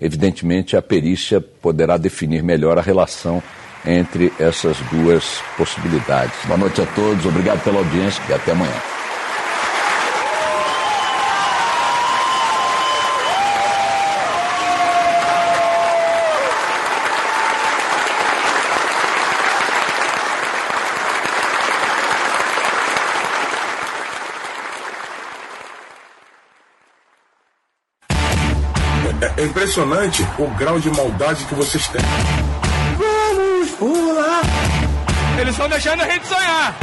Evidentemente, 0.00 0.76
a 0.76 0.82
perícia 0.82 1.40
poderá 1.40 1.96
definir 1.96 2.42
melhor 2.42 2.78
a 2.78 2.82
relação 2.82 3.42
entre 3.86 4.32
essas 4.38 4.76
duas 4.90 5.40
possibilidades. 5.56 6.34
Boa 6.46 6.58
noite 6.58 6.80
a 6.80 6.86
todos, 6.86 7.24
obrigado 7.26 7.62
pela 7.62 7.78
audiência 7.78 8.22
e 8.28 8.32
até 8.32 8.52
amanhã. 8.52 8.93
Impressionante 29.54 30.26
o 30.36 30.48
grau 30.56 30.80
de 30.80 30.90
maldade 30.90 31.44
que 31.44 31.54
vocês 31.54 31.86
têm. 31.86 32.00
Vamos 32.98 33.70
pular! 33.70 34.42
Eles 35.38 35.50
estão 35.50 35.68
deixando 35.68 36.02
a 36.02 36.08
gente 36.10 36.26
sonhar. 36.26 36.74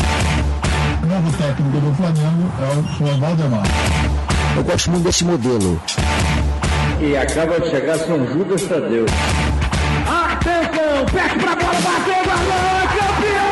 O 1.04 1.06
novo 1.06 1.38
técnico 1.38 1.82
do 1.82 1.94
Flamengo 1.96 2.50
é 2.62 2.68
o 2.80 2.98
senhor 2.98 3.20
Valdemar. 3.20 3.64
Eu 4.56 4.64
gosto 4.64 4.90
muito 4.90 5.04
desse 5.04 5.26
modelo. 5.26 5.82
E 7.02 7.18
acaba 7.18 7.60
de 7.60 7.70
chegar 7.70 7.98
São 7.98 8.26
Judas 8.26 8.62
Tadeu. 8.64 9.06
Atenção, 10.08 11.06
perde 11.12 11.40
pra 11.40 11.56
bola, 11.56 11.82
bateu, 11.82 12.24
balão, 12.26 12.88
campeão, 12.88 13.52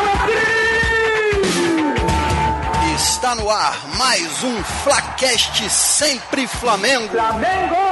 Está 2.95 3.35
no 3.35 3.49
ar 3.49 3.77
mais 3.97 4.43
um 4.43 4.63
Flacast 4.63 5.69
Sempre 5.69 6.47
Flamengo. 6.47 7.09
Flamengo! 7.09 7.88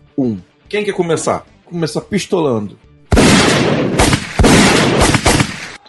Um. 0.21 0.37
Quem 0.69 0.83
quer 0.83 0.93
começar? 0.93 1.43
Começar 1.65 2.01
pistolando. 2.01 2.77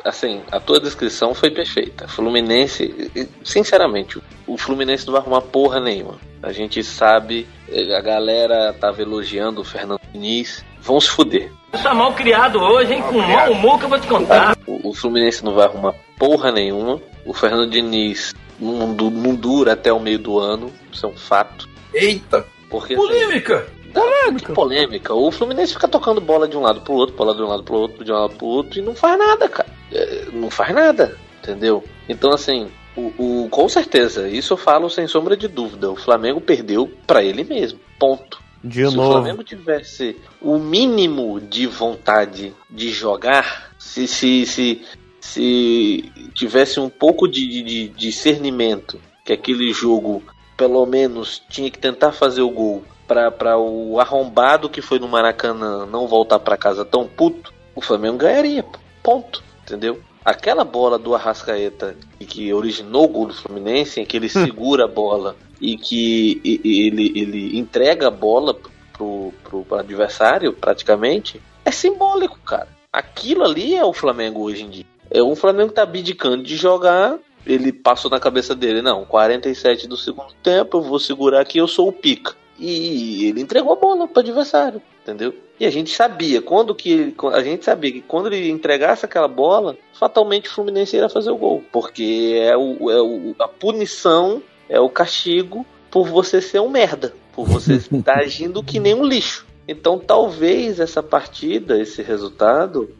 assim, 0.04 0.40
a 0.50 0.58
tua 0.58 0.80
descrição 0.80 1.34
foi 1.34 1.50
perfeita. 1.50 2.08
Fluminense, 2.08 3.10
sinceramente, 3.44 4.20
o 4.46 4.56
Fluminense 4.56 5.06
não 5.06 5.12
vai 5.12 5.22
arrumar 5.22 5.42
porra 5.42 5.80
nenhuma. 5.80 6.18
A 6.42 6.50
gente 6.50 6.82
sabe, 6.82 7.46
a 7.70 8.00
galera 8.00 8.72
tava 8.72 9.02
elogiando 9.02 9.60
o 9.60 9.64
Fernando 9.64 10.00
Diniz. 10.12 10.64
Vão 10.80 11.00
se 11.00 11.10
fuder. 11.10 11.52
Tá 11.70 11.94
mal 11.94 12.12
criado 12.14 12.60
hoje, 12.60 12.94
hein? 12.94 13.02
Com 13.02 13.20
mau 13.20 13.52
humor 13.52 13.78
que 13.78 13.84
eu 13.84 13.88
vou 13.88 14.00
te 14.00 14.06
contar. 14.08 14.56
O, 14.66 14.90
o 14.90 14.94
Fluminense 14.94 15.44
não 15.44 15.54
vai 15.54 15.66
arrumar 15.66 15.94
porra 16.18 16.50
nenhuma. 16.50 17.00
O 17.24 17.32
Fernando 17.32 17.70
Diniz 17.70 18.34
não, 18.58 18.88
não 18.88 19.34
dura 19.36 19.74
até 19.74 19.92
o 19.92 20.00
meio 20.00 20.18
do 20.18 20.38
ano. 20.40 20.72
Isso 20.90 21.06
é 21.06 21.08
um 21.08 21.16
fato. 21.16 21.68
Eita! 21.94 22.44
Porque, 22.68 22.96
polêmica! 22.96 23.58
Assim, 23.58 23.81
polêmica. 24.00 24.52
polêmica. 24.52 25.14
O 25.14 25.30
Fluminense 25.30 25.72
fica 25.72 25.88
tocando 25.88 26.20
bola 26.20 26.48
de 26.48 26.56
um 26.56 26.60
lado 26.62 26.80
pro 26.80 26.94
outro, 26.94 27.14
bola 27.16 27.34
de 27.34 27.42
um 27.42 27.46
lado 27.46 27.62
pro 27.62 27.76
outro, 27.76 28.04
de 28.04 28.12
um 28.12 28.14
lado 28.14 28.34
pro 28.34 28.46
outro 28.46 28.78
e 28.78 28.82
não 28.82 28.94
faz 28.94 29.18
nada, 29.18 29.48
cara. 29.48 29.68
É, 29.90 30.26
não 30.32 30.50
faz 30.50 30.74
nada, 30.74 31.16
entendeu? 31.42 31.84
Então, 32.08 32.32
assim, 32.32 32.70
o, 32.96 33.12
o, 33.18 33.48
com 33.48 33.68
certeza, 33.68 34.28
isso 34.28 34.52
eu 34.52 34.56
falo 34.56 34.88
sem 34.88 35.06
sombra 35.06 35.36
de 35.36 35.48
dúvida. 35.48 35.90
O 35.90 35.96
Flamengo 35.96 36.40
perdeu 36.40 36.90
para 37.06 37.22
ele 37.22 37.44
mesmo. 37.44 37.78
Ponto. 37.98 38.40
De 38.62 38.88
se 38.88 38.96
novo. 38.96 39.08
o 39.08 39.12
Flamengo 39.12 39.42
tivesse 39.42 40.16
o 40.40 40.58
mínimo 40.58 41.40
de 41.40 41.66
vontade 41.66 42.54
de 42.70 42.90
jogar, 42.90 43.72
se, 43.78 44.06
se, 44.06 44.46
se, 44.46 44.82
se 45.20 46.12
tivesse 46.32 46.78
um 46.78 46.88
pouco 46.88 47.26
de, 47.26 47.46
de, 47.48 47.62
de 47.62 47.88
discernimento 47.88 49.00
que 49.24 49.32
aquele 49.32 49.72
jogo, 49.72 50.22
pelo 50.56 50.86
menos, 50.86 51.42
tinha 51.48 51.70
que 51.70 51.78
tentar 51.78 52.12
fazer 52.12 52.42
o 52.42 52.50
gol 52.50 52.84
para 53.30 53.58
o 53.58 54.00
arrombado 54.00 54.68
que 54.68 54.82
foi 54.82 54.98
no 54.98 55.08
Maracanã 55.08 55.86
não 55.86 56.06
voltar 56.06 56.38
para 56.38 56.56
casa 56.56 56.84
tão 56.84 57.06
puto, 57.06 57.52
o 57.74 57.80
Flamengo 57.80 58.18
ganharia. 58.18 58.64
Ponto. 59.02 59.42
Entendeu? 59.62 60.00
Aquela 60.24 60.64
bola 60.64 60.98
do 60.98 61.14
Arrascaeta 61.14 61.96
que 62.20 62.52
originou 62.52 63.04
o 63.04 63.08
gol 63.08 63.26
do 63.26 63.34
Fluminense, 63.34 64.00
em 64.00 64.06
que 64.06 64.16
ele 64.16 64.28
segura 64.30 64.84
a 64.84 64.88
bola 64.88 65.36
e 65.60 65.76
que 65.76 66.40
ele, 66.44 67.12
ele 67.14 67.58
entrega 67.58 68.08
a 68.08 68.10
bola 68.10 68.54
pro, 68.92 69.32
pro, 69.42 69.64
pro 69.64 69.78
adversário, 69.78 70.52
praticamente, 70.52 71.40
é 71.64 71.70
simbólico, 71.70 72.38
cara. 72.44 72.68
Aquilo 72.92 73.44
ali 73.44 73.74
é 73.74 73.84
o 73.84 73.92
Flamengo 73.92 74.42
hoje 74.42 74.64
em 74.64 74.70
dia. 74.70 74.86
É 75.10 75.22
um 75.22 75.36
Flamengo 75.36 75.70
que 75.70 75.76
tá 75.76 75.82
abdicando 75.82 76.42
de 76.42 76.56
jogar. 76.56 77.18
Ele 77.44 77.72
passou 77.72 78.10
na 78.10 78.20
cabeça 78.20 78.54
dele, 78.54 78.82
não, 78.82 79.04
47 79.04 79.88
do 79.88 79.96
segundo 79.96 80.32
tempo, 80.42 80.78
eu 80.78 80.82
vou 80.82 80.98
segurar 80.98 81.40
aqui, 81.40 81.58
eu 81.58 81.66
sou 81.66 81.88
o 81.88 81.92
pica. 81.92 82.34
E 82.58 83.26
ele 83.28 83.40
entregou 83.40 83.72
a 83.72 83.76
bola 83.76 84.06
pro 84.06 84.20
adversário, 84.20 84.82
entendeu? 85.02 85.34
E 85.58 85.66
a 85.66 85.70
gente 85.70 85.90
sabia, 85.90 86.42
quando 86.42 86.74
que 86.74 87.14
a 87.32 87.42
gente 87.42 87.64
sabia 87.64 87.92
que 87.92 88.00
quando 88.00 88.32
ele 88.32 88.50
entregasse 88.50 89.04
aquela 89.04 89.28
bola, 89.28 89.76
fatalmente 89.94 90.48
o 90.48 90.52
Fluminense 90.52 90.96
iria 90.96 91.08
fazer 91.08 91.30
o 91.30 91.36
gol, 91.36 91.62
porque 91.72 92.38
é, 92.40 92.56
o, 92.56 92.90
é 92.90 93.00
o, 93.00 93.34
a 93.38 93.48
punição, 93.48 94.42
é 94.68 94.80
o 94.80 94.88
castigo 94.88 95.64
por 95.90 96.08
você 96.08 96.40
ser 96.40 96.60
um 96.60 96.68
merda, 96.68 97.14
por 97.32 97.46
você 97.46 97.74
estar 97.74 98.18
agindo 98.20 98.62
que 98.62 98.80
nem 98.80 98.94
um 98.94 99.04
lixo. 99.04 99.46
Então 99.66 99.98
talvez 99.98 100.80
essa 100.80 101.02
partida, 101.02 101.80
esse 101.80 102.02
resultado, 102.02 102.90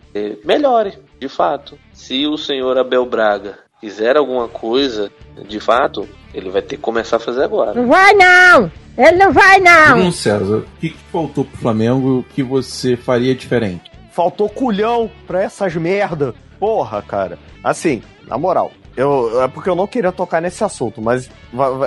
melhore, 0.45 0.99
de 1.19 1.29
fato. 1.29 1.79
Se 1.93 2.27
o 2.27 2.37
senhor 2.39 2.79
Abel 2.79 3.05
Braga 3.05 3.59
fizer 3.83 4.17
alguma 4.17 4.47
coisa, 4.47 5.11
de 5.49 5.59
fato, 5.59 6.09
ele 6.33 6.49
vai 6.51 6.63
ter 6.63 6.77
que 6.77 6.83
começar 6.83 7.17
a 7.17 7.19
fazer 7.19 7.43
agora. 7.43 7.75
Não 7.75 7.89
vai 7.89 8.15
não! 8.15 8.71
Ele 8.97 9.17
não 9.17 9.33
vai 9.33 9.59
não! 9.59 9.95
Bruno 9.95 10.13
César, 10.13 10.59
o 10.59 10.79
que, 10.79 10.91
que 10.91 10.99
faltou 11.11 11.45
pro 11.45 11.59
Flamengo 11.59 12.25
que 12.33 12.45
você 12.45 12.97
faria 12.97 13.35
diferente? 13.35 13.91
Faltou 14.13 14.49
culhão 14.49 15.11
pra 15.27 15.43
essas 15.43 15.75
merda. 15.75 16.33
Porra, 16.61 17.03
cara. 17.03 17.37
Assim, 17.65 18.03
na 18.29 18.39
moral, 18.39 18.71
eu, 18.97 19.43
é 19.43 19.49
porque 19.49 19.69
eu 19.69 19.75
não 19.75 19.89
queria 19.89 20.13
tocar 20.13 20.41
nesse 20.41 20.63
assunto, 20.63 21.03
mas 21.03 21.29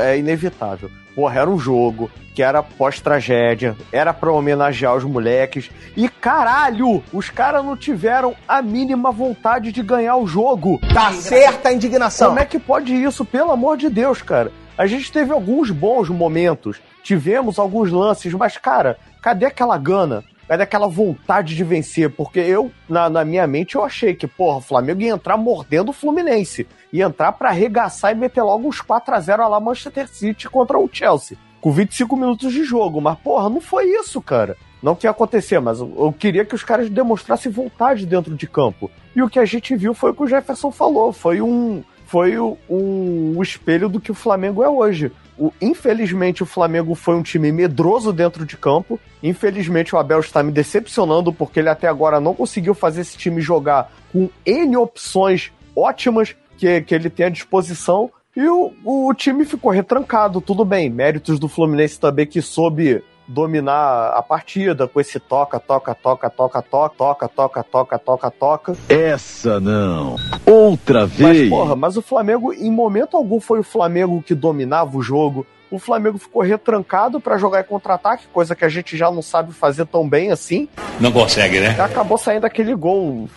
é 0.01 0.17
inevitável. 0.17 0.91
Porra, 1.15 1.39
era 1.39 1.49
um 1.49 1.57
jogo 1.57 2.11
que 2.35 2.43
era 2.43 2.61
pós-tragédia, 2.61 3.77
era 3.91 4.13
pra 4.13 4.31
homenagear 4.31 4.95
os 4.95 5.05
moleques. 5.05 5.71
E 5.95 6.09
caralho, 6.09 7.01
os 7.13 7.29
caras 7.29 7.63
não 7.63 7.77
tiveram 7.77 8.35
a 8.45 8.61
mínima 8.61 9.09
vontade 9.09 9.71
de 9.71 9.81
ganhar 9.81 10.17
o 10.17 10.27
jogo. 10.27 10.79
Tá 10.93 11.13
certa 11.13 11.69
a 11.69 11.73
indignação. 11.73 12.27
Como 12.29 12.39
é 12.39 12.45
que 12.45 12.59
pode 12.59 12.93
isso? 12.93 13.23
Pelo 13.23 13.51
amor 13.51 13.77
de 13.77 13.89
Deus, 13.89 14.21
cara. 14.21 14.51
A 14.77 14.85
gente 14.85 15.09
teve 15.09 15.31
alguns 15.31 15.71
bons 15.71 16.09
momentos, 16.09 16.81
tivemos 17.01 17.57
alguns 17.57 17.89
lances, 17.89 18.33
mas, 18.33 18.57
cara, 18.57 18.97
cadê 19.21 19.45
aquela 19.45 19.77
gana? 19.77 20.21
Cadê 20.47 20.63
aquela 20.63 20.87
vontade 20.87 21.55
de 21.55 21.63
vencer? 21.63 22.09
Porque 22.09 22.39
eu, 22.39 22.69
na, 22.87 23.09
na 23.09 23.25
minha 23.25 23.47
mente, 23.47 23.75
eu 23.75 23.83
achei 23.83 24.13
que, 24.13 24.27
porra, 24.27 24.57
o 24.57 24.61
Flamengo 24.61 25.01
ia 25.01 25.13
entrar 25.13 25.37
mordendo 25.37 25.89
o 25.89 25.93
Fluminense. 25.93 26.67
Ia 26.95 27.05
entrar 27.05 27.33
para 27.33 27.49
arregaçar 27.49 28.11
e 28.11 28.15
meter 28.15 28.41
logo 28.41 28.67
uns 28.67 28.79
4 28.79 29.15
a 29.15 29.19
0 29.19 29.49
lá 29.49 29.59
Manchester 29.59 30.07
City 30.07 30.49
contra 30.49 30.77
o 30.77 30.89
Chelsea 30.91 31.37
com 31.65 31.71
25 31.71 32.15
minutos 32.15 32.53
de 32.53 32.63
jogo. 32.63 33.01
Mas, 33.01 33.17
porra, 33.17 33.49
não 33.49 33.59
foi 33.59 33.85
isso, 33.85 34.21
cara. 34.21 34.55
Não 34.83 34.93
que 34.93 35.07
ia 35.07 35.09
acontecer, 35.09 35.59
mas 35.59 35.79
eu 35.79 36.13
queria 36.17 36.45
que 36.45 36.53
os 36.53 36.63
caras 36.63 36.91
demonstrassem 36.91 37.51
vontade 37.51 38.05
dentro 38.05 38.35
de 38.35 38.47
campo. 38.47 38.91
E 39.15 39.23
o 39.23 39.27
que 39.27 39.39
a 39.39 39.45
gente 39.45 39.75
viu 39.75 39.95
foi 39.95 40.11
o 40.11 40.13
que 40.13 40.21
o 40.21 40.27
Jefferson 40.27 40.69
falou. 40.69 41.11
Foi 41.11 41.41
um. 41.41 41.83
Foi 42.05 42.37
o, 42.37 42.55
um, 42.69 43.41
espelho 43.41 43.89
do 43.89 43.99
que 43.99 44.11
o 44.11 44.15
Flamengo 44.15 44.61
é 44.61 44.69
hoje. 44.69 45.11
O, 45.39 45.51
infelizmente, 45.59 46.43
o 46.43 46.45
Flamengo 46.45 46.93
foi 46.93 47.15
um 47.15 47.23
time 47.23 47.51
medroso 47.51 48.13
dentro 48.13 48.45
de 48.45 48.55
campo. 48.55 48.99
Infelizmente, 49.23 49.95
o 49.95 49.97
Abel 49.97 50.19
está 50.19 50.43
me 50.43 50.51
decepcionando 50.51 51.33
porque 51.33 51.59
ele 51.59 51.69
até 51.69 51.87
agora 51.87 52.19
não 52.19 52.35
conseguiu 52.35 52.75
fazer 52.75 53.01
esse 53.01 53.17
time 53.17 53.41
jogar 53.41 53.91
com 54.13 54.29
N 54.45 54.77
opções 54.77 55.51
ótimas 55.75 56.35
que, 56.57 56.81
que 56.81 56.95
ele 56.95 57.09
tem 57.09 57.27
à 57.27 57.29
disposição. 57.29 58.09
E 58.35 58.47
o, 58.47 58.73
o 58.83 59.13
time 59.13 59.45
ficou 59.45 59.71
retrancado, 59.71 60.41
tudo 60.41 60.65
bem. 60.65 60.89
Méritos 60.89 61.39
do 61.39 61.47
Fluminense 61.47 61.99
também 61.99 62.27
que 62.27 62.41
soube 62.41 63.01
dominar 63.27 64.09
a 64.09 64.21
partida 64.21 64.87
com 64.87 64.99
esse 64.99 65.19
toca, 65.19 65.59
toca, 65.59 65.95
toca, 65.95 66.29
toca, 66.29 66.61
toca, 66.61 67.01
toca, 67.01 67.27
toca, 67.29 67.63
toca, 67.63 67.99
toca, 67.99 68.31
toca. 68.31 68.75
Essa 68.89 69.59
não. 69.59 70.15
Outra 70.45 71.05
vez. 71.05 71.41
Mas, 71.41 71.49
porra, 71.49 71.75
mas 71.75 71.97
o 71.97 72.01
Flamengo, 72.01 72.53
em 72.53 72.71
momento 72.71 73.17
algum, 73.17 73.39
foi 73.39 73.59
o 73.59 73.63
Flamengo 73.63 74.21
que 74.21 74.35
dominava 74.35 74.97
o 74.97 75.01
jogo. 75.01 75.45
O 75.71 75.79
Flamengo 75.79 76.17
ficou 76.17 76.43
retrancado 76.43 77.19
para 77.19 77.37
jogar 77.37 77.61
em 77.61 77.63
contra-ataque, 77.63 78.27
coisa 78.31 78.55
que 78.55 78.63
a 78.63 78.69
gente 78.69 78.95
já 78.95 79.09
não 79.09 79.21
sabe 79.21 79.51
fazer 79.51 79.85
tão 79.85 80.07
bem 80.07 80.31
assim. 80.31 80.69
Não 80.99 81.11
consegue, 81.11 81.59
né? 81.59 81.79
Acabou 81.79 82.17
saindo 82.17 82.45
aquele 82.45 82.75
gol. 82.75 83.27